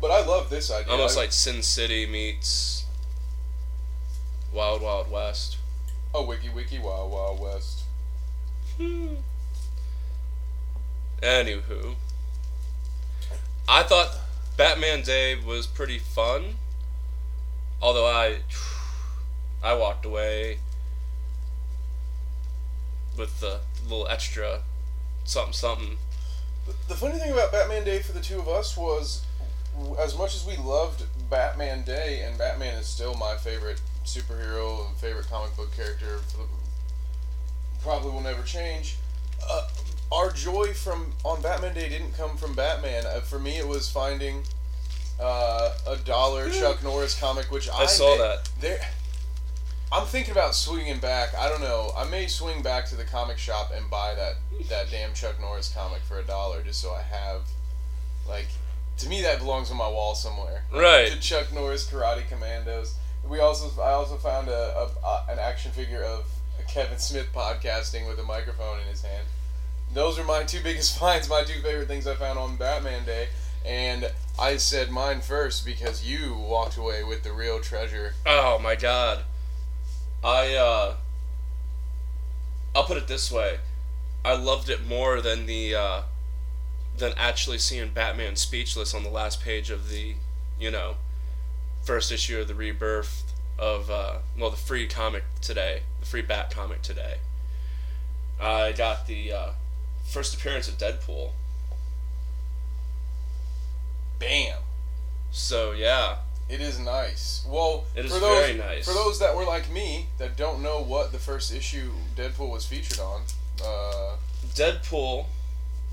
But 0.00 0.10
I 0.10 0.24
love 0.24 0.50
this 0.50 0.70
idea. 0.70 0.92
Almost 0.92 1.16
like 1.16 1.32
Sin 1.32 1.62
City 1.62 2.06
meets 2.06 2.85
Wild 4.56 4.80
Wild 4.80 5.10
West. 5.10 5.58
oh, 6.14 6.24
Wiki 6.24 6.48
Wiki 6.48 6.78
Wild 6.78 7.12
Wild 7.12 7.38
West. 7.38 7.82
Hmm. 8.78 9.16
Anywho, 11.20 11.96
I 13.68 13.82
thought 13.82 14.16
Batman 14.56 15.02
Day 15.02 15.34
was 15.38 15.66
pretty 15.66 15.98
fun. 15.98 16.54
Although 17.82 18.06
I, 18.06 18.38
I 19.62 19.74
walked 19.74 20.06
away 20.06 20.60
with 23.18 23.40
the 23.40 23.60
little 23.82 24.08
extra 24.08 24.60
something 25.24 25.52
something. 25.52 25.98
The 26.88 26.94
funny 26.94 27.18
thing 27.18 27.30
about 27.30 27.52
Batman 27.52 27.84
Day 27.84 28.00
for 28.00 28.12
the 28.12 28.22
two 28.22 28.38
of 28.38 28.48
us 28.48 28.74
was, 28.74 29.22
as 29.98 30.16
much 30.16 30.34
as 30.34 30.46
we 30.46 30.56
loved 30.56 31.02
Batman 31.28 31.82
Day, 31.84 32.22
and 32.22 32.38
Batman 32.38 32.78
is 32.78 32.86
still 32.86 33.14
my 33.14 33.36
favorite 33.36 33.82
superhero 34.06 34.86
and 34.88 34.96
favorite 34.96 35.28
comic 35.28 35.56
book 35.56 35.74
character, 35.76 36.18
for 36.28 36.38
the, 36.38 36.44
probably 37.82 38.10
will 38.10 38.20
never 38.20 38.42
change. 38.42 38.96
Uh, 39.48 39.68
our 40.10 40.30
joy 40.32 40.72
from 40.72 41.12
on 41.24 41.42
Batman 41.42 41.74
Day 41.74 41.88
didn't 41.88 42.16
come 42.16 42.36
from 42.36 42.54
Batman. 42.54 43.04
Uh, 43.06 43.20
for 43.20 43.38
me, 43.38 43.58
it 43.58 43.66
was 43.66 43.90
finding 43.90 44.42
uh, 45.20 45.74
a 45.86 45.96
dollar 45.96 46.48
Chuck 46.50 46.82
Norris 46.82 47.18
comic, 47.18 47.50
which 47.50 47.68
I, 47.68 47.82
I 47.82 47.86
saw 47.86 48.16
ma- 48.16 48.22
that. 48.22 48.48
There, 48.60 48.80
I'm 49.92 50.06
thinking 50.06 50.32
about 50.32 50.54
swinging 50.54 50.98
back. 50.98 51.34
I 51.36 51.48
don't 51.48 51.60
know. 51.60 51.92
I 51.96 52.08
may 52.08 52.26
swing 52.26 52.62
back 52.62 52.86
to 52.86 52.96
the 52.96 53.04
comic 53.04 53.38
shop 53.38 53.72
and 53.74 53.90
buy 53.90 54.14
that 54.14 54.36
that 54.68 54.90
damn 54.90 55.12
Chuck 55.12 55.40
Norris 55.40 55.72
comic 55.74 56.02
for 56.02 56.18
a 56.18 56.24
dollar, 56.24 56.62
just 56.62 56.80
so 56.80 56.92
I 56.92 57.02
have, 57.02 57.42
like, 58.28 58.48
to 58.98 59.08
me 59.08 59.22
that 59.22 59.38
belongs 59.38 59.70
on 59.70 59.76
my 59.76 59.88
wall 59.88 60.14
somewhere. 60.14 60.64
Right. 60.72 61.10
The 61.10 61.18
Chuck 61.18 61.52
Norris 61.52 61.88
Karate 61.88 62.28
Commandos. 62.28 62.94
We 63.28 63.40
also 63.40 63.80
I 63.80 63.92
also 63.92 64.16
found 64.16 64.48
a, 64.48 64.88
a, 65.04 65.24
an 65.28 65.38
action 65.38 65.72
figure 65.72 66.02
of 66.02 66.26
Kevin 66.68 66.98
Smith 66.98 67.28
podcasting 67.34 68.06
with 68.08 68.18
a 68.18 68.22
microphone 68.22 68.80
in 68.80 68.86
his 68.86 69.02
hand. 69.02 69.26
Those 69.92 70.18
are 70.18 70.24
my 70.24 70.42
two 70.42 70.62
biggest 70.62 70.98
finds, 70.98 71.28
my 71.28 71.42
two 71.42 71.60
favorite 71.62 71.88
things 71.88 72.06
I 72.06 72.14
found 72.14 72.38
on 72.38 72.56
Batman 72.56 73.04
Day. 73.04 73.28
And 73.64 74.10
I 74.38 74.58
said 74.58 74.90
mine 74.90 75.20
first 75.20 75.64
because 75.64 76.04
you 76.04 76.34
walked 76.34 76.76
away 76.76 77.02
with 77.02 77.24
the 77.24 77.32
real 77.32 77.60
treasure. 77.60 78.14
Oh 78.24 78.58
my 78.58 78.76
god. 78.76 79.24
I 80.22 80.54
uh 80.54 80.94
I'll 82.74 82.84
put 82.84 82.96
it 82.96 83.08
this 83.08 83.30
way. 83.32 83.58
I 84.24 84.36
loved 84.36 84.68
it 84.68 84.86
more 84.86 85.20
than 85.20 85.46
the 85.46 85.74
uh 85.74 86.02
than 86.96 87.12
actually 87.16 87.58
seeing 87.58 87.90
Batman 87.90 88.36
speechless 88.36 88.94
on 88.94 89.02
the 89.02 89.10
last 89.10 89.42
page 89.42 89.70
of 89.70 89.90
the, 89.90 90.14
you 90.58 90.70
know, 90.70 90.96
first 91.86 92.10
issue 92.10 92.40
of 92.40 92.48
the 92.48 92.54
rebirth 92.54 93.22
of 93.58 93.90
uh 93.90 94.16
well 94.38 94.50
the 94.50 94.56
free 94.56 94.86
comic 94.86 95.22
today, 95.40 95.82
the 96.00 96.06
free 96.06 96.22
Bat 96.22 96.50
comic 96.50 96.82
today. 96.82 97.18
I 98.40 98.72
got 98.72 99.06
the 99.06 99.32
uh 99.32 99.50
first 100.04 100.34
appearance 100.34 100.68
of 100.68 100.76
Deadpool. 100.76 101.30
Bam. 104.18 104.58
So 105.30 105.72
yeah. 105.72 106.16
It 106.48 106.60
is 106.60 106.78
nice. 106.78 107.44
Well, 107.48 107.86
It 107.96 108.04
is 108.04 108.12
for 108.12 108.20
those, 108.20 108.38
very 108.46 108.56
nice. 108.56 108.86
For 108.86 108.94
those 108.94 109.18
that 109.18 109.34
were 109.34 109.44
like 109.44 109.68
me 109.68 110.06
that 110.18 110.36
don't 110.36 110.62
know 110.62 110.80
what 110.80 111.10
the 111.10 111.18
first 111.18 111.52
issue 111.52 111.90
Deadpool 112.14 112.50
was 112.50 112.64
featured 112.64 113.00
on, 113.00 113.22
uh, 113.64 114.14
Deadpool 114.54 115.26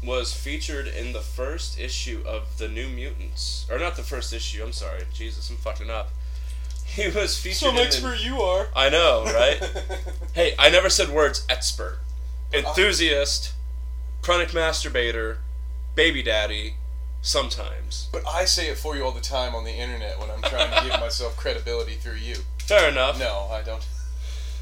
was 0.05 0.33
featured 0.33 0.87
in 0.87 1.13
the 1.13 1.21
first 1.21 1.79
issue 1.79 2.21
of 2.25 2.57
the 2.57 2.67
New 2.67 2.87
Mutants, 2.89 3.65
or 3.69 3.79
not 3.79 3.95
the 3.95 4.03
first 4.03 4.33
issue. 4.33 4.63
I'm 4.63 4.71
sorry, 4.73 5.03
Jesus, 5.13 5.49
I'm 5.49 5.57
fucking 5.57 5.89
up. 5.89 6.09
He 6.85 7.07
was 7.09 7.39
featured. 7.39 7.69
in 7.69 7.77
expert 7.77 8.19
you 8.23 8.41
are. 8.41 8.67
I 8.75 8.89
know, 8.89 9.23
right? 9.25 9.59
hey, 10.33 10.53
I 10.59 10.69
never 10.69 10.89
said 10.89 11.09
words 11.09 11.43
expert, 11.49 11.99
I- 12.53 12.57
enthusiast, 12.57 13.53
chronic 14.21 14.49
masturbator, 14.49 15.37
baby 15.95 16.21
daddy, 16.21 16.75
sometimes. 17.23 18.09
But 18.11 18.27
I 18.27 18.45
say 18.45 18.67
it 18.69 18.77
for 18.77 18.95
you 18.95 19.03
all 19.03 19.11
the 19.11 19.21
time 19.21 19.55
on 19.55 19.63
the 19.63 19.71
internet 19.71 20.19
when 20.19 20.29
I'm 20.29 20.41
trying 20.43 20.69
to 20.71 20.89
give 20.89 20.99
myself 20.99 21.35
credibility 21.35 21.95
through 21.95 22.15
you. 22.17 22.35
Fair 22.59 22.89
enough. 22.89 23.17
No, 23.17 23.47
I 23.51 23.63
don't. 23.63 23.83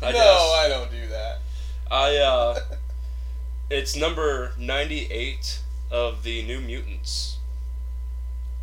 I 0.01 0.11
no, 0.11 0.17
guess. 0.17 0.51
I 0.55 0.67
don't 0.69 0.91
do 0.91 1.07
that. 1.07 1.39
I 1.89 2.15
uh, 2.17 2.59
it's 3.71 3.95
number 3.95 4.53
ninety-eight 4.57 5.61
of 5.89 6.23
the 6.23 6.43
New 6.43 6.61
Mutants, 6.61 7.37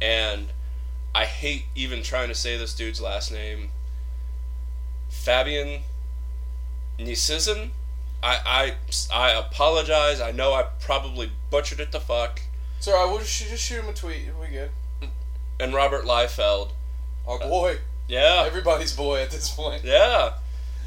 and 0.01 0.49
I 1.15 1.25
hate 1.25 1.65
even 1.75 2.03
trying 2.03 2.29
to 2.29 2.35
say 2.35 2.57
this 2.57 2.75
dude's 2.75 3.01
last 3.01 3.33
name. 3.33 3.71
Fabian 5.09 5.83
Nisizin. 6.99 7.71
I, 8.23 8.75
I 9.13 9.15
I 9.15 9.31
apologize. 9.33 10.21
I 10.21 10.33
know 10.33 10.53
I 10.53 10.65
probably 10.81 11.31
butchered 11.51 11.81
it 11.81 11.93
to 11.93 12.01
fuck. 12.01 12.41
So 12.81 12.93
I 12.97 13.05
will 13.05 13.19
just, 13.19 13.49
just 13.49 13.65
shoot 13.65 13.83
him 13.83 13.89
a 13.89 13.93
tweet. 13.93 14.29
We 14.41 14.49
good. 14.49 14.71
And 15.59 15.75
Robert 15.75 16.05
Liefeld. 16.05 16.71
Our 17.27 17.39
boy. 17.39 17.79
Yeah. 18.07 18.45
Everybody's 18.47 18.95
boy 18.95 19.23
at 19.23 19.31
this 19.31 19.51
point. 19.51 19.85
Yeah. 19.85 20.35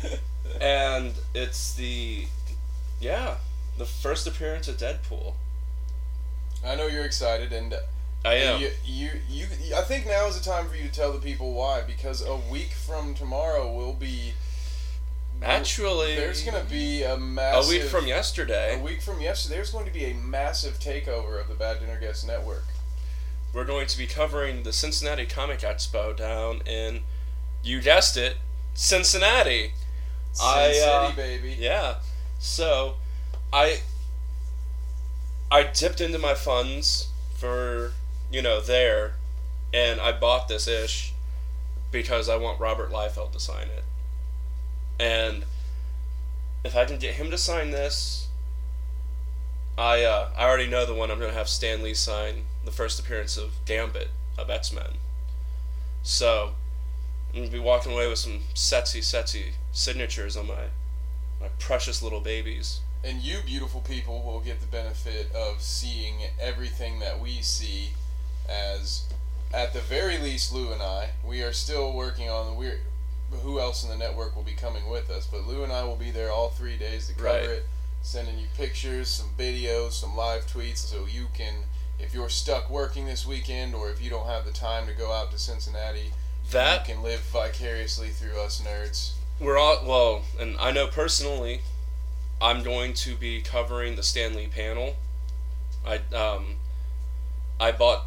and 0.62 1.14
it's 1.34 1.74
the 1.74 2.26
yeah, 3.02 3.36
the 3.78 3.86
first 3.86 4.28
appearance 4.28 4.68
of 4.68 4.78
Deadpool. 4.78 5.34
I 6.66 6.76
know 6.76 6.88
you're 6.88 7.06
excited, 7.06 7.52
and 7.52 7.76
I 8.24 8.36
am. 8.36 8.62
You, 8.62 8.70
you, 8.86 9.10
you, 9.30 9.46
I 9.76 9.82
think 9.82 10.06
now 10.06 10.28
is 10.28 10.38
the 10.38 10.44
time 10.48 10.68
for 10.68 10.76
you 10.76 10.84
to 10.84 10.92
tell 10.92 11.12
the 11.12 11.20
people 11.20 11.54
why. 11.54 11.82
Because 11.82 12.26
a 12.26 12.36
week 12.36 12.72
from 12.72 13.14
tomorrow 13.16 13.72
will 13.74 13.94
be. 13.94 14.34
Actually, 15.42 16.16
there's 16.16 16.44
going 16.44 16.64
to 16.64 16.70
be 16.70 17.02
a 17.02 17.18
massive. 17.18 17.74
a 17.74 17.80
week 17.80 17.90
from 17.90 18.06
yesterday. 18.06 18.80
A 18.80 18.84
week 18.84 19.02
from 19.02 19.22
yesterday, 19.22 19.56
there's 19.56 19.72
going 19.72 19.88
to 19.88 19.94
be 19.94 20.06
a 20.06 20.14
massive 20.14 20.80
takeover 20.80 21.42
of 21.42 21.48
the 21.48 21.56
Bad 21.56 21.80
Dinner 21.80 22.00
Guest 22.00 22.28
Network. 22.28 22.66
We're 23.52 23.66
going 23.66 23.88
to 23.88 23.98
be 23.98 24.06
covering 24.06 24.64
the 24.64 24.72
Cincinnati 24.72 25.26
Comic 25.26 25.60
Expo 25.60 26.16
down 26.16 26.62
in, 26.68 27.02
you 27.64 27.82
guessed 27.82 28.18
it, 28.18 28.38
Cincinnati. 28.76 29.74
Sin 30.32 30.48
I, 30.48 30.80
uh, 30.80 31.10
City, 31.10 31.16
baby. 31.16 31.58
Yeah. 31.60 31.96
So, 32.40 32.96
I 33.54 33.82
I 35.52 35.64
dipped 35.64 36.00
into 36.00 36.18
my 36.18 36.34
funds 36.34 37.10
for 37.36 37.94
you 38.32 38.42
know 38.42 38.62
there, 38.62 39.16
and 39.74 40.00
I 40.00 40.12
bought 40.12 40.48
this 40.48 40.68
ish 40.68 41.14
because 41.92 42.30
I 42.30 42.38
want 42.38 42.60
Robert 42.60 42.92
Liefeld 42.92 43.34
to 43.34 43.40
sign 43.40 43.68
it, 43.68 43.84
and 45.00 45.44
if 46.64 46.76
I 46.76 46.86
can 46.86 46.98
get 46.98 47.16
him 47.16 47.32
to 47.32 47.38
sign 47.38 47.72
this, 47.72 48.28
I 49.78 50.04
uh, 50.04 50.30
I 50.38 50.46
already 50.46 50.68
know 50.68 50.86
the 50.86 50.94
one 50.94 51.12
I'm 51.12 51.20
gonna 51.20 51.34
have 51.34 51.50
Stan 51.50 51.84
Lee 51.84 51.94
sign 51.94 52.44
the 52.64 52.72
first 52.72 53.00
appearance 53.00 53.36
of 53.36 53.66
Gambit 53.66 54.10
of 54.38 54.50
X 54.50 54.72
Men. 54.72 54.98
So 56.04 56.52
I'm 57.34 57.40
gonna 57.40 57.52
be 57.52 57.60
walking 57.60 57.92
away 57.92 58.08
with 58.08 58.20
some 58.20 58.42
setsy 58.54 59.00
setsy 59.00 59.54
signatures 59.72 60.38
on 60.38 60.48
my 60.48 60.68
my 61.40 61.48
precious 61.60 62.02
little 62.02 62.22
babies. 62.22 62.82
And 63.04 63.22
you, 63.22 63.40
beautiful 63.46 63.82
people, 63.82 64.22
will 64.24 64.42
get 64.42 64.62
the 64.62 64.68
benefit 64.68 65.32
of 65.34 65.62
seeing 65.62 66.16
everything 66.40 67.00
that 67.00 67.20
we 67.20 67.42
see 67.42 67.90
as, 68.48 69.06
at 69.54 69.74
the 69.74 69.80
very 69.82 70.18
least, 70.20 70.54
Lou 70.54 70.72
and 70.72 70.82
I. 70.82 71.12
We 71.26 71.42
are 71.42 71.54
still 71.54 71.94
working 71.94 72.30
on 72.30 72.46
the 72.48 72.54
we're 72.54 72.78
who 73.44 73.60
else 73.60 73.84
in 73.84 73.90
the 73.90 73.98
network 73.98 74.36
will 74.36 74.44
be 74.44 74.54
coming 74.54 74.90
with 74.90 75.10
us, 75.10 75.26
but 75.26 75.48
Lou 75.48 75.64
and 75.64 75.72
I 75.72 75.84
will 75.84 75.96
be 75.96 76.12
there 76.12 76.32
all 76.32 76.50
three 76.50 76.78
days 76.78 77.08
to 77.08 77.14
cover 77.14 77.28
Right. 77.30 77.44
it, 77.44 77.66
sending 78.02 78.38
you 78.38 78.48
pictures, 78.58 79.08
some 79.08 79.30
videos, 79.38 79.94
some 79.94 80.16
live 80.18 80.46
tweets, 80.48 80.78
so 80.80 81.06
you 81.06 81.28
can, 81.34 81.54
if 81.98 82.14
you're 82.14 82.30
stuck 82.30 82.70
working 82.70 83.06
this 83.06 83.26
weekend 83.26 83.74
or 83.74 83.90
if 83.90 84.02
you 84.02 84.10
don't 84.10 84.28
have 84.28 84.44
the 84.46 84.52
time 84.52 84.86
to 84.88 84.94
go 84.94 85.14
out 85.14 85.32
to 85.32 85.40
Cincinnati, 85.40 86.12
That 86.52 86.88
you 86.88 86.94
can 86.96 87.04
live 87.04 87.22
vicariously 87.22 88.10
through 88.10 88.38
us 88.42 88.62
nerds. 88.62 89.14
we're 89.40 89.58
all 89.58 89.80
well, 89.86 90.24
and 90.38 90.58
I 90.60 90.72
know 90.72 90.88
personally, 90.88 91.62
I'm 92.42 92.64
going 92.64 92.94
to 92.94 93.16
be 93.16 93.42
covering 93.42 93.96
the 93.96 94.04
Stan 94.04 94.34
Lee 94.34 94.48
panel. 94.48 94.96
I 95.86 95.98
um, 96.16 96.56
I 97.60 97.72
bought 97.72 98.06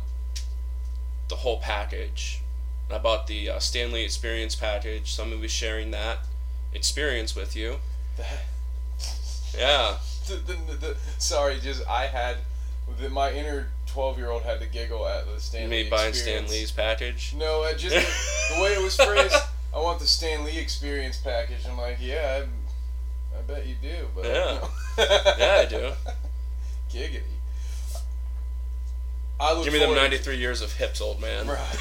the 1.28 1.36
whole 1.36 1.60
package. 1.60 2.40
I 2.90 2.98
bought 2.98 3.26
the 3.26 3.48
uh, 3.50 3.58
Stan 3.60 3.92
Lee 3.92 4.04
Experience 4.04 4.54
package, 4.54 5.12
so 5.12 5.22
I'm 5.22 5.30
gonna 5.30 5.40
be 5.40 5.48
sharing 5.48 5.90
that 5.92 6.18
experience 6.72 7.34
with 7.34 7.56
you. 7.56 7.76
Yeah, 9.56 9.96
the, 10.28 10.34
the, 10.34 10.74
the, 10.74 10.96
sorry, 11.18 11.60
just 11.60 11.86
I 11.88 12.06
had 12.06 12.38
the, 13.00 13.08
my 13.08 13.32
inner 13.32 13.68
twelve 13.86 14.18
year 14.18 14.30
old 14.30 14.42
had 14.42 14.60
to 14.60 14.66
giggle 14.66 15.06
at 15.06 15.26
the 15.32 15.40
Stanley. 15.40 15.84
me 15.84 15.90
buying 15.90 16.12
Stan. 16.12 16.48
Lee's 16.48 16.72
package. 16.72 17.34
No, 17.36 17.62
I 17.62 17.74
just 17.74 17.94
the 18.54 18.62
way 18.62 18.70
it 18.70 18.82
was 18.82 18.96
phrased. 18.96 19.36
I 19.72 19.78
want 19.78 19.98
the 19.98 20.06
Stan 20.06 20.44
Lee 20.44 20.58
experience 20.58 21.16
package. 21.16 21.66
I'm 21.68 21.78
like, 21.78 21.98
yeah, 22.00 22.42
I, 22.42 22.46
I 23.36 23.42
bet 23.42 23.66
you 23.66 23.74
do, 23.82 24.08
but 24.14 24.24
Yeah. 24.24 24.32
no. 24.60 24.68
Yeah, 25.38 25.56
I 25.60 25.64
do. 25.66 25.92
Giggity. 26.90 27.22
I 29.40 29.54
Give 29.62 29.72
me 29.72 29.78
them 29.80 29.88
forward- 29.88 30.02
93 30.02 30.36
years 30.36 30.62
of 30.62 30.72
hips, 30.72 31.00
old 31.00 31.20
man. 31.20 31.46
Right. 31.48 31.76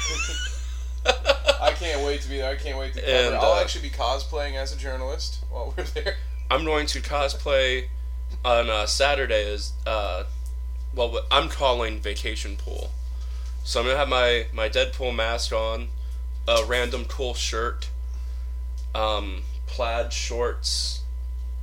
I 1.60 1.72
can't 1.72 2.04
wait 2.04 2.22
to 2.22 2.28
be 2.28 2.38
there. 2.38 2.50
I 2.50 2.56
can't 2.56 2.78
wait 2.78 2.94
to 2.94 3.00
cover. 3.00 3.12
And, 3.12 3.34
it. 3.34 3.38
I'll 3.38 3.52
uh, 3.52 3.60
actually 3.60 3.88
be 3.88 3.94
cosplaying 3.94 4.54
as 4.56 4.72
a 4.74 4.76
journalist 4.76 5.44
while 5.50 5.72
we're 5.76 5.84
there. 5.84 6.16
I'm 6.50 6.64
going 6.64 6.86
to 6.88 7.00
cosplay 7.00 7.86
on 8.44 8.68
uh, 8.68 8.86
Saturday 8.86 9.52
as 9.52 9.72
uh, 9.86 10.24
well. 10.94 11.20
I'm 11.30 11.48
calling 11.48 12.00
vacation 12.00 12.56
pool. 12.56 12.90
So 13.62 13.80
I'm 13.80 13.86
gonna 13.86 13.98
have 13.98 14.08
my 14.08 14.46
my 14.52 14.68
Deadpool 14.68 15.14
mask 15.14 15.52
on, 15.52 15.88
a 16.46 16.64
random 16.66 17.06
cool 17.06 17.32
shirt, 17.32 17.88
um, 18.94 19.42
plaid 19.66 20.12
shorts, 20.12 21.00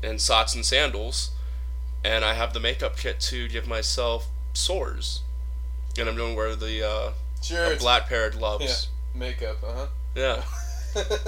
and 0.04 0.20
socks 0.22 0.54
and 0.56 0.66
sandals, 0.66 1.32
and 2.04 2.24
I 2.26 2.34
have 2.34 2.54
the 2.54 2.60
makeup 2.60 2.98
kit 2.98 3.20
to 3.22 3.48
give 3.48 3.68
myself 3.68 4.28
sores, 4.54 5.22
and 5.98 6.08
I'm 6.10 6.16
gonna 6.18 6.34
wear 6.36 6.56
the 6.56 6.88
uh, 6.88 7.12
Sure. 7.42 7.76
black 7.78 8.08
pair 8.08 8.28
of 8.28 8.38
gloves. 8.38 8.90
Makeup, 9.16 9.58
uh 9.64 9.88
Yeah, 10.16 10.44
huh. 10.94 11.04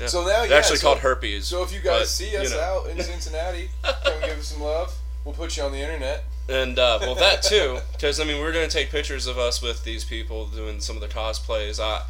Yeah. 0.00 0.06
So 0.06 0.20
now, 0.20 0.26
they're 0.28 0.46
yeah, 0.50 0.56
actually 0.56 0.76
so- 0.76 0.86
called 0.86 0.98
herpes. 0.98 1.46
So 1.46 1.62
if 1.64 1.72
you 1.72 1.80
guys 1.80 2.00
but, 2.02 2.08
see 2.08 2.30
you 2.32 2.38
us 2.38 2.52
know. 2.52 2.60
out 2.60 2.86
in 2.90 3.00
Cincinnati, 3.02 3.68
come 3.82 4.20
give 4.20 4.38
us 4.38 4.46
some 4.46 4.62
love. 4.62 4.94
We'll 5.24 5.34
put 5.34 5.56
you 5.56 5.64
on 5.64 5.72
the 5.72 5.78
internet. 5.80 6.24
And 6.48 6.78
uh, 6.78 6.98
well, 7.00 7.16
that 7.16 7.42
too, 7.52 7.78
because 7.92 8.20
I 8.20 8.24
mean, 8.24 8.40
we're 8.40 8.52
gonna 8.52 8.68
take 8.68 8.90
pictures 8.90 9.26
of 9.26 9.36
us 9.38 9.60
with 9.60 9.82
these 9.84 10.04
people 10.04 10.46
doing 10.46 10.80
some 10.80 10.94
of 10.96 11.02
the 11.02 11.08
cosplays. 11.08 11.80
I, 11.82 12.04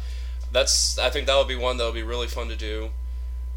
that's 0.51 0.97
I 0.99 1.09
think 1.09 1.25
that 1.27 1.35
would 1.37 1.47
be 1.47 1.55
one 1.55 1.77
that 1.77 1.85
would 1.85 1.93
be 1.95 2.03
really 2.03 2.27
fun 2.27 2.47
to 2.49 2.55
do. 2.55 2.89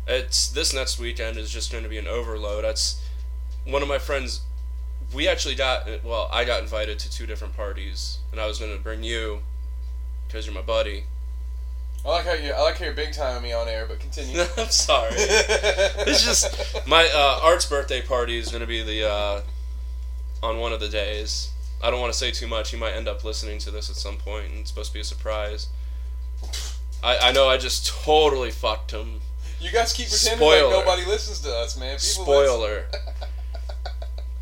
It's 0.06 0.48
this 0.48 0.74
next 0.74 0.98
weekend 0.98 1.36
is 1.36 1.50
just 1.50 1.70
going 1.70 1.84
to 1.84 1.90
be 1.90 1.98
an 1.98 2.08
overload. 2.08 2.64
That's 2.64 3.00
one 3.64 3.82
of 3.82 3.88
my 3.88 3.98
friends. 3.98 4.42
We 5.14 5.28
actually 5.28 5.54
got 5.54 5.86
well, 6.04 6.28
I 6.32 6.44
got 6.44 6.62
invited 6.62 6.98
to 7.00 7.10
two 7.10 7.26
different 7.26 7.56
parties, 7.56 8.18
and 8.30 8.40
I 8.40 8.46
was 8.46 8.58
going 8.58 8.74
to 8.76 8.82
bring 8.82 9.02
you 9.02 9.40
because 10.26 10.46
you're 10.46 10.54
my 10.54 10.62
buddy. 10.62 11.04
I 12.04 12.08
like 12.08 12.24
how 12.24 12.32
you. 12.32 12.52
I 12.52 12.60
like 12.62 12.78
how 12.78 12.86
you're 12.86 12.94
big 12.94 13.12
timing 13.12 13.42
me 13.42 13.52
on 13.52 13.68
air, 13.68 13.86
but 13.86 14.00
continue. 14.00 14.40
I'm 14.56 14.70
sorry. 14.70 15.10
It's 16.04 16.24
just 16.24 16.86
my 16.86 17.08
uh, 17.14 17.40
Art's 17.42 17.66
birthday 17.66 18.02
party 18.02 18.38
is 18.38 18.48
going 18.48 18.60
to 18.62 18.66
be 18.66 18.82
the 18.82 19.08
uh, 19.08 19.42
on 20.42 20.58
one 20.58 20.72
of 20.72 20.80
the 20.80 20.88
days. 20.88 21.50
I 21.82 21.90
don't 21.90 22.00
want 22.00 22.12
to 22.12 22.18
say 22.18 22.30
too 22.30 22.46
much. 22.46 22.70
He 22.70 22.76
might 22.76 22.92
end 22.92 23.08
up 23.08 23.24
listening 23.24 23.58
to 23.60 23.70
this 23.70 23.88
at 23.88 23.96
some 23.96 24.16
point, 24.16 24.50
and 24.50 24.60
it's 24.60 24.70
supposed 24.70 24.90
to 24.90 24.94
be 24.94 25.00
a 25.00 25.04
surprise. 25.04 25.68
I, 27.02 27.18
I 27.18 27.32
know 27.32 27.48
I 27.48 27.56
just 27.56 27.86
totally 27.86 28.50
fucked 28.50 28.92
him. 28.92 29.20
You 29.62 29.70
guys 29.70 29.92
keep 29.92 30.08
pretending 30.08 30.38
Spoiler. 30.38 30.74
like 30.74 30.84
nobody 30.84 31.04
listens 31.04 31.38
to 31.42 31.54
us, 31.54 31.78
man. 31.78 31.98
People 31.98 32.24
Spoiler. 32.24 32.86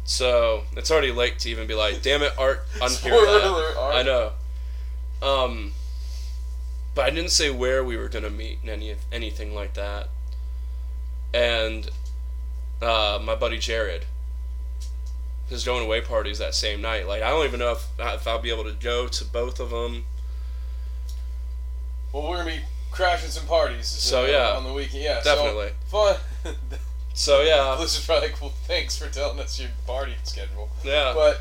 So 0.05 0.65
it's 0.77 0.91
already 0.91 1.13
late 1.13 1.39
to 1.41 1.51
even 1.51 1.67
be 1.67 1.75
like, 1.75 2.01
"Damn 2.01 2.23
it, 2.23 2.33
Art, 2.39 2.67
unhear 2.77 2.89
Spoiler 2.89 3.27
that." 3.39 3.51
alert, 3.51 3.77
Art. 3.77 3.95
I 3.97 4.03
know. 4.03 4.33
Um, 5.23 5.73
but 6.95 7.05
I 7.05 7.11
didn't 7.11 7.33
say 7.33 7.51
where 7.51 7.85
we 7.85 7.99
were 7.99 8.09
gonna 8.09 8.31
meet 8.31 8.61
and 8.63 8.71
any 8.71 8.97
anything 9.13 9.55
like 9.55 9.75
that. 9.75 10.09
And 11.35 11.91
uh, 12.81 13.21
my 13.23 13.35
buddy 13.35 13.59
Jared, 13.59 14.07
his 15.51 15.65
going 15.65 15.85
away 15.85 16.01
parties 16.01 16.39
that 16.39 16.55
same 16.55 16.81
night. 16.81 17.07
Like 17.07 17.23
I 17.23 17.29
don't 17.29 17.45
even 17.45 17.61
know 17.61 17.73
if 17.73 17.87
if 17.99 18.27
I'll 18.27 18.41
be 18.41 18.51
able 18.51 18.65
to 18.65 18.73
go 18.73 19.07
to 19.07 19.25
both 19.27 19.61
of 19.61 19.69
them. 19.69 20.07
well, 22.11 22.27
we're 22.27 22.39
gonna 22.39 22.51
be 22.53 22.61
crashing 22.91 23.31
some 23.31 23.47
parties. 23.47 23.87
So, 23.87 24.27
yeah. 24.27 24.57
on 24.57 24.65
the 24.65 24.73
weekend. 24.73 25.03
Yeah, 25.03 25.21
Definitely. 25.23 25.71
So, 25.89 26.15
fun. 26.45 26.55
So 27.21 27.43
yeah, 27.43 27.77
this 27.81 27.99
is 27.99 28.07
probably 28.07 28.31
cool. 28.31 28.53
Thanks 28.67 28.97
for 28.97 29.09
telling 29.13 29.39
us 29.41 29.61
your 29.61 29.69
party 29.87 30.15
schedule. 30.23 30.71
yeah. 30.83 31.13
But 31.15 31.41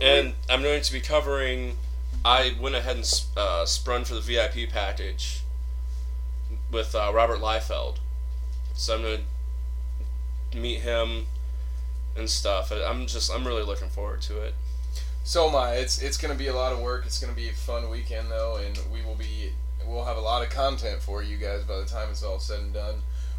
And 0.00 0.32
I'm 0.48 0.62
going 0.62 0.80
to 0.80 0.92
be 0.92 1.00
covering. 1.00 1.76
I 2.24 2.54
went 2.58 2.74
ahead 2.74 2.96
and 2.96 3.22
uh, 3.36 3.66
sprung 3.66 4.04
for 4.04 4.14
the 4.14 4.20
VIP 4.20 4.70
package 4.70 5.42
with 6.70 6.94
uh, 6.94 7.12
Robert 7.14 7.40
Liefeld. 7.40 7.96
So 8.74 8.94
I'm 8.94 9.02
going 9.02 9.24
to 10.52 10.56
meet 10.58 10.80
him 10.80 11.26
and 12.16 12.30
stuff. 12.30 12.72
I'm 12.72 13.06
just, 13.06 13.30
I'm 13.30 13.46
really 13.46 13.62
looking 13.62 13.88
forward 13.88 14.22
to 14.22 14.40
it. 14.40 14.54
So 15.24 15.46
am 15.46 15.56
I. 15.56 15.74
It's 15.74 16.00
it's 16.00 16.16
gonna 16.16 16.34
be 16.34 16.46
a 16.46 16.54
lot 16.54 16.72
of 16.72 16.80
work. 16.80 17.04
It's 17.04 17.20
gonna 17.20 17.34
be 17.34 17.50
a 17.50 17.52
fun 17.52 17.90
weekend 17.90 18.30
though, 18.30 18.56
and 18.56 18.80
we 18.90 19.02
will 19.02 19.14
be 19.14 19.52
we'll 19.88 20.04
have 20.04 20.16
a 20.16 20.20
lot 20.20 20.42
of 20.42 20.50
content 20.50 21.00
for 21.00 21.22
you 21.22 21.36
guys 21.36 21.62
by 21.62 21.78
the 21.78 21.86
time 21.86 22.08
it's 22.10 22.22
all 22.22 22.38
said 22.38 22.60
and 22.60 22.74
done. 22.74 22.96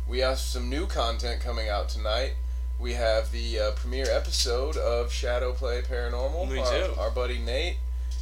We 0.08 0.20
have 0.20 0.40
some 0.40 0.70
new 0.70 0.88
content 0.88 1.42
coming 1.42 1.70
out 1.70 1.90
tonight. 1.90 2.34
We 2.80 2.94
have 2.94 3.32
the 3.32 3.60
uh, 3.60 3.72
premiere 3.72 4.08
episode 4.10 4.76
of 4.76 5.12
Shadow 5.12 5.54
Play 5.54 5.82
Paranormal. 5.82 6.50
We 6.50 6.60
our, 6.60 6.88
do. 6.88 6.94
Our 6.98 7.12
buddy 7.12 7.38
Nate. 7.38 7.78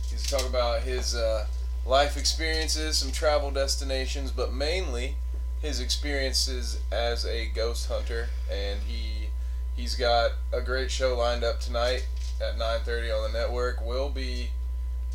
He's 0.10 0.30
talk 0.30 0.48
about 0.48 0.82
his 0.82 1.16
uh, 1.16 1.48
life 1.86 2.18
experiences, 2.18 2.98
some 2.98 3.12
travel 3.12 3.52
destinations, 3.52 4.32
but 4.32 4.52
mainly 4.52 5.16
his 5.62 5.80
experiences 5.80 6.80
as 6.92 7.26
a 7.26 7.48
ghost 7.48 7.88
hunter. 7.88 8.30
And 8.52 8.82
he 8.82 9.30
he's 9.76 9.96
got 9.96 10.32
a 10.52 10.62
great 10.62 10.92
show 10.92 11.16
lined 11.18 11.44
up 11.44 11.60
tonight 11.60 12.08
at 12.42 12.58
9:30 12.58 13.16
on 13.16 13.32
the 13.32 13.40
network. 13.40 13.80
We'll 13.82 14.10
be 14.10 14.50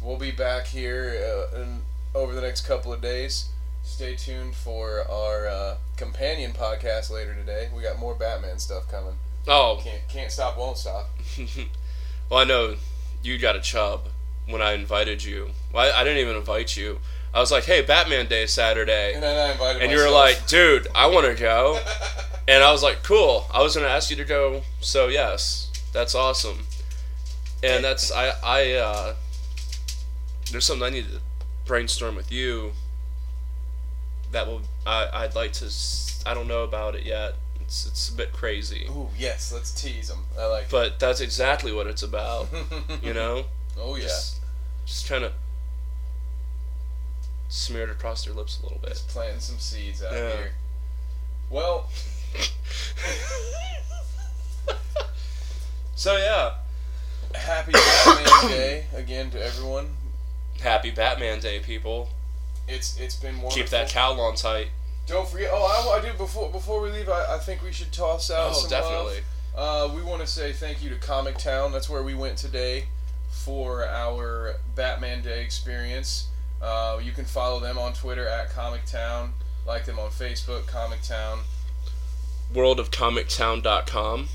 we'll 0.00 0.18
be 0.18 0.30
back 0.30 0.66
here 0.66 1.48
uh, 1.52 1.60
in, 1.60 1.82
over 2.14 2.34
the 2.34 2.40
next 2.40 2.66
couple 2.66 2.92
of 2.92 3.00
days. 3.00 3.48
Stay 3.82 4.14
tuned 4.14 4.54
for 4.54 5.02
our 5.10 5.48
uh, 5.48 5.76
companion 5.96 6.52
podcast 6.52 7.10
later 7.10 7.34
today. 7.34 7.68
We 7.74 7.82
got 7.82 7.98
more 7.98 8.14
Batman 8.14 8.58
stuff 8.58 8.88
coming. 8.90 9.14
Oh, 9.48 9.80
Can't 9.82 10.06
can't 10.08 10.30
stop, 10.30 10.56
won't 10.56 10.78
stop. 10.78 11.10
well, 12.30 12.40
I 12.40 12.44
know 12.44 12.76
you 13.24 13.38
got 13.38 13.56
a 13.56 13.60
chub 13.60 14.06
when 14.48 14.62
I 14.62 14.72
invited 14.74 15.24
you. 15.24 15.50
Well, 15.72 15.92
I, 15.92 16.00
I 16.00 16.04
didn't 16.04 16.20
even 16.20 16.36
invite 16.36 16.76
you. 16.76 17.00
I 17.34 17.40
was 17.40 17.50
like, 17.50 17.64
"Hey, 17.64 17.82
Batman 17.82 18.26
Day 18.28 18.44
is 18.44 18.52
Saturday," 18.52 19.14
And 19.14 19.22
then 19.22 19.36
I 19.48 19.52
invited. 19.52 19.82
and 19.82 19.90
you 19.90 19.98
were 19.98 20.10
like, 20.10 20.46
"Dude, 20.46 20.86
I 20.94 21.06
want 21.06 21.26
to 21.26 21.34
go," 21.34 21.80
and 22.48 22.62
I 22.62 22.70
was 22.70 22.82
like, 22.84 23.02
"Cool." 23.02 23.46
I 23.52 23.62
was 23.62 23.74
gonna 23.74 23.88
ask 23.88 24.10
you 24.10 24.16
to 24.16 24.24
go, 24.24 24.62
so 24.80 25.08
yes, 25.08 25.72
that's 25.92 26.14
awesome. 26.14 26.58
And 27.64 27.82
that's 27.82 28.12
I 28.12 28.32
I 28.44 28.72
uh, 28.74 29.14
there's 30.52 30.64
something 30.66 30.86
I 30.86 30.90
need 30.90 31.06
to 31.10 31.20
brainstorm 31.64 32.16
with 32.16 32.32
you. 32.32 32.72
That 34.32 34.46
will 34.46 34.62
I 34.86 35.08
I'd 35.12 35.34
like 35.34 35.52
to 35.54 35.70
I 36.26 36.34
don't 36.34 36.48
know 36.48 36.62
about 36.64 36.94
it 36.94 37.04
yet. 37.04 37.34
It's 37.60 37.86
it's 37.86 38.08
a 38.08 38.14
bit 38.14 38.32
crazy, 38.32 38.86
Ooh, 38.90 39.08
yes, 39.16 39.52
let's 39.52 39.70
tease 39.72 40.08
them. 40.08 40.24
I 40.38 40.46
like. 40.46 40.70
but 40.70 40.98
that's 40.98 41.20
exactly 41.20 41.72
what 41.72 41.86
it's 41.86 42.02
about. 42.02 42.48
You 43.02 43.14
know. 43.14 43.44
oh 43.78 43.96
yeah. 43.96 44.02
Just, 44.04 44.40
just 44.86 45.06
trying 45.06 45.22
to 45.22 45.32
smear 47.48 47.84
it 47.84 47.90
across 47.90 48.24
their 48.24 48.34
lips 48.34 48.58
a 48.60 48.62
little 48.62 48.78
bit. 48.78 48.90
Just 48.90 49.08
planting 49.08 49.40
some 49.40 49.58
seeds 49.58 50.02
out 50.02 50.12
Yeah. 50.12 50.30
here. 50.36 50.52
Well, 51.50 51.88
so 55.94 56.16
yeah, 56.16 56.54
happy 57.34 57.72
Batman 57.72 58.50
Day 58.50 58.86
again 58.94 59.30
to 59.32 59.44
everyone. 59.44 59.90
Happy 60.62 60.90
Batman 60.90 61.40
Day, 61.40 61.60
people. 61.60 62.08
It's 62.68 62.98
it's 62.98 63.16
been 63.16 63.36
wonderful. 63.36 63.62
Keep 63.62 63.70
that 63.70 63.90
cowl 63.90 64.20
on 64.20 64.34
tight. 64.36 64.68
Don't 65.06 65.28
forget. 65.28 65.50
Oh, 65.52 65.90
I, 65.92 65.98
I 65.98 66.00
do 66.00 66.16
before 66.16 66.50
before 66.50 66.80
we 66.80 66.90
leave. 66.90 67.08
I, 67.08 67.34
I 67.34 67.38
think 67.38 67.62
we 67.62 67.72
should 67.72 67.92
toss 67.92 68.30
out 68.30 68.50
Oh, 68.50 68.52
some 68.54 68.70
definitely. 68.70 69.20
love. 69.54 69.90
Uh, 69.90 69.94
we 69.94 70.02
want 70.02 70.20
to 70.22 70.26
say 70.26 70.52
thank 70.52 70.82
you 70.82 70.88
to 70.90 70.96
Comic 70.96 71.36
Town. 71.38 71.72
That's 71.72 71.90
where 71.90 72.02
we 72.02 72.14
went 72.14 72.38
today 72.38 72.84
for 73.30 73.84
our 73.84 74.54
Batman 74.74 75.22
Day 75.22 75.42
experience. 75.44 76.28
Uh, 76.62 77.00
you 77.02 77.10
can 77.12 77.24
follow 77.24 77.58
them 77.60 77.76
on 77.78 77.92
Twitter 77.92 78.26
at 78.26 78.50
Comic 78.50 78.84
Town. 78.86 79.34
Like 79.66 79.84
them 79.84 79.98
on 79.98 80.10
Facebook, 80.10 80.66
Comic 80.66 81.02
Town. 81.02 81.40
Worldofcomictown.com. 82.54 84.28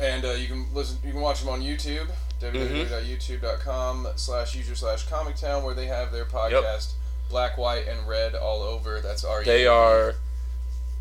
And 0.00 0.24
uh, 0.24 0.30
you 0.32 0.46
can 0.48 0.66
listen. 0.72 0.98
You 1.04 1.12
can 1.12 1.20
watch 1.20 1.40
them 1.40 1.48
on 1.50 1.60
YouTube. 1.60 2.08
Mm-hmm. 2.40 2.92
www.youtube.com 2.92 4.08
slash 4.16 4.54
user 4.54 4.74
slash 4.74 5.06
Comic 5.08 5.36
Town, 5.36 5.62
where 5.62 5.74
they 5.74 5.86
have 5.86 6.12
their 6.12 6.24
podcast, 6.24 6.92
Black, 7.28 7.58
White, 7.58 7.86
and 7.86 8.08
Red, 8.08 8.34
all 8.34 8.62
over. 8.62 9.00
That's 9.00 9.24
our. 9.24 9.44
They 9.44 9.66
are, 9.66 10.14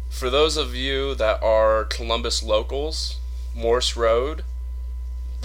for 0.10 0.30
those 0.30 0.58
of 0.58 0.76
you 0.76 1.16
that 1.16 1.42
are 1.42 1.86
Columbus 1.86 2.44
locals, 2.44 3.20
Morse 3.56 3.96
Road, 3.96 4.44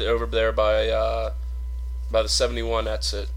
over 0.00 0.26
there 0.26 0.52
by 0.52 0.88
uh, 0.88 1.32
by 2.10 2.22
the 2.22 2.28
71 2.28 2.88
exit. 2.88 3.28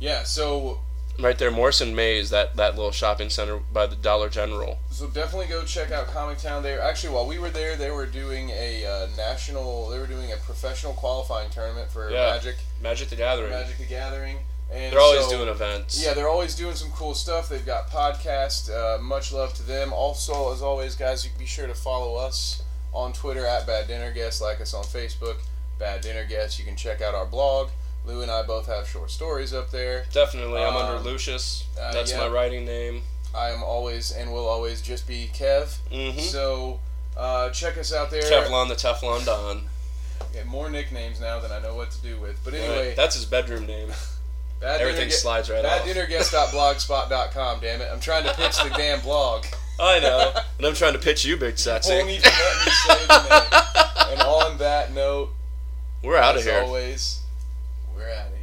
Yeah. 0.00 0.24
So 0.24 0.80
Right 1.18 1.38
there, 1.38 1.50
Morrison 1.52 1.94
Mays, 1.94 2.30
that, 2.30 2.56
that 2.56 2.74
little 2.74 2.90
shopping 2.90 3.30
center 3.30 3.58
by 3.72 3.86
the 3.86 3.94
Dollar 3.94 4.28
General. 4.28 4.78
So 4.90 5.06
definitely 5.06 5.46
go 5.46 5.64
check 5.64 5.92
out 5.92 6.08
Comic 6.08 6.38
Town. 6.38 6.62
They 6.64 6.76
actually 6.78 7.14
while 7.14 7.26
we 7.26 7.38
were 7.38 7.50
there, 7.50 7.76
they 7.76 7.90
were 7.92 8.06
doing 8.06 8.50
a 8.50 8.84
uh, 8.84 9.06
national. 9.16 9.90
They 9.90 9.98
were 9.98 10.08
doing 10.08 10.32
a 10.32 10.36
professional 10.36 10.92
qualifying 10.94 11.50
tournament 11.50 11.88
for 11.90 12.10
Yeah. 12.10 12.32
Magic, 12.32 12.56
Magic 12.82 13.08
the 13.10 13.16
Gathering. 13.16 13.50
Magic 13.50 13.78
the 13.78 13.84
Gathering. 13.86 14.38
And 14.72 14.92
They're 14.92 15.00
always 15.00 15.24
so- 15.26 15.30
doing 15.36 15.48
events. 15.48 16.02
Yeah, 16.04 16.14
they're 16.14 16.28
always 16.28 16.56
doing 16.56 16.74
some 16.74 16.90
cool 16.90 17.14
stuff. 17.14 17.48
They've 17.48 17.64
got 17.64 17.90
podcasts. 17.90 18.68
Uh, 18.68 19.00
much 19.00 19.32
love 19.32 19.54
to 19.54 19.62
them. 19.62 19.92
Also, 19.92 20.52
as 20.52 20.62
always, 20.62 20.96
guys, 20.96 21.24
you 21.24 21.30
be 21.38 21.46
sure 21.46 21.68
to 21.68 21.74
follow 21.74 22.16
us 22.16 22.62
on 22.92 23.12
Twitter 23.12 23.46
at 23.46 23.66
Bad 23.68 23.86
Dinner 23.86 24.10
Guest. 24.12 24.40
Like 24.42 24.60
us 24.60 24.74
on 24.74 24.82
Facebook, 24.82 25.36
Bad 25.78 26.00
Dinner 26.00 26.24
Guest. 26.24 26.58
You 26.58 26.64
can 26.64 26.74
check 26.76 27.00
out 27.02 27.14
our 27.14 27.26
blog. 27.26 27.68
Lou 28.04 28.20
and 28.22 28.30
I 28.30 28.42
both 28.42 28.66
have 28.66 28.86
short 28.88 29.10
stories 29.10 29.52
up 29.54 29.70
there. 29.70 30.04
Definitely. 30.12 30.62
I'm 30.62 30.76
Um, 30.76 30.86
under 30.86 31.02
Lucius. 31.02 31.64
uh, 31.80 31.92
That's 31.92 32.10
yeah. 32.12 32.18
my 32.18 32.28
writing 32.28 32.64
name. 32.64 33.02
I 33.34 33.50
am 33.50 33.62
always 33.62 34.10
and 34.12 34.32
will 34.32 34.46
always 34.46 34.80
just 34.82 35.06
be 35.08 35.30
Kev. 35.34 35.78
Mm-hmm. 35.90 36.18
So 36.20 36.80
uh, 37.16 37.50
check 37.50 37.76
us 37.78 37.92
out 37.92 38.10
there. 38.10 38.22
Kevlon 38.22 38.68
the 38.68 38.74
Teflon 38.74 39.24
Don. 39.24 39.62
Get 40.32 40.46
more 40.46 40.68
nicknames 40.70 41.20
now 41.20 41.40
than 41.40 41.50
I 41.50 41.60
know 41.60 41.74
what 41.74 41.90
to 41.92 41.98
do 42.02 42.18
with. 42.20 42.38
But 42.44 42.54
anyway. 42.54 42.94
That's 42.94 43.14
his 43.16 43.24
bedroom 43.24 43.66
name. 43.66 43.88
bad 44.60 44.80
Everything 44.80 45.10
slides 45.10 45.50
right 45.50 45.64
off. 45.64 45.82
baddinnerguest.blogspot.com. 45.82 47.60
Damn 47.60 47.80
it! 47.80 47.88
I'm 47.92 48.00
trying 48.00 48.24
to 48.24 48.34
pitch 48.34 48.56
the 48.62 48.70
damn 48.70 49.00
blog. 49.00 49.44
I 49.80 49.98
know. 50.00 50.32
And 50.58 50.66
I'm 50.68 50.74
trying 50.74 50.92
to 50.92 51.00
pitch 51.00 51.24
you, 51.24 51.34
Big 51.36 51.48
Won't 51.54 51.58
Sexy. 51.58 51.92
even 51.94 52.06
let 52.06 52.14
me 52.14 52.20
say 52.22 53.06
the 53.08 53.28
name. 53.28 54.12
And 54.12 54.20
on 54.22 54.58
that 54.58 54.94
note, 54.94 55.30
We're 56.02 56.16
out 56.16 56.36
of 56.36 56.40
as 56.42 56.44
here. 56.46 56.60
always, 56.60 57.20
we're 58.04 58.10
here. 58.12 58.33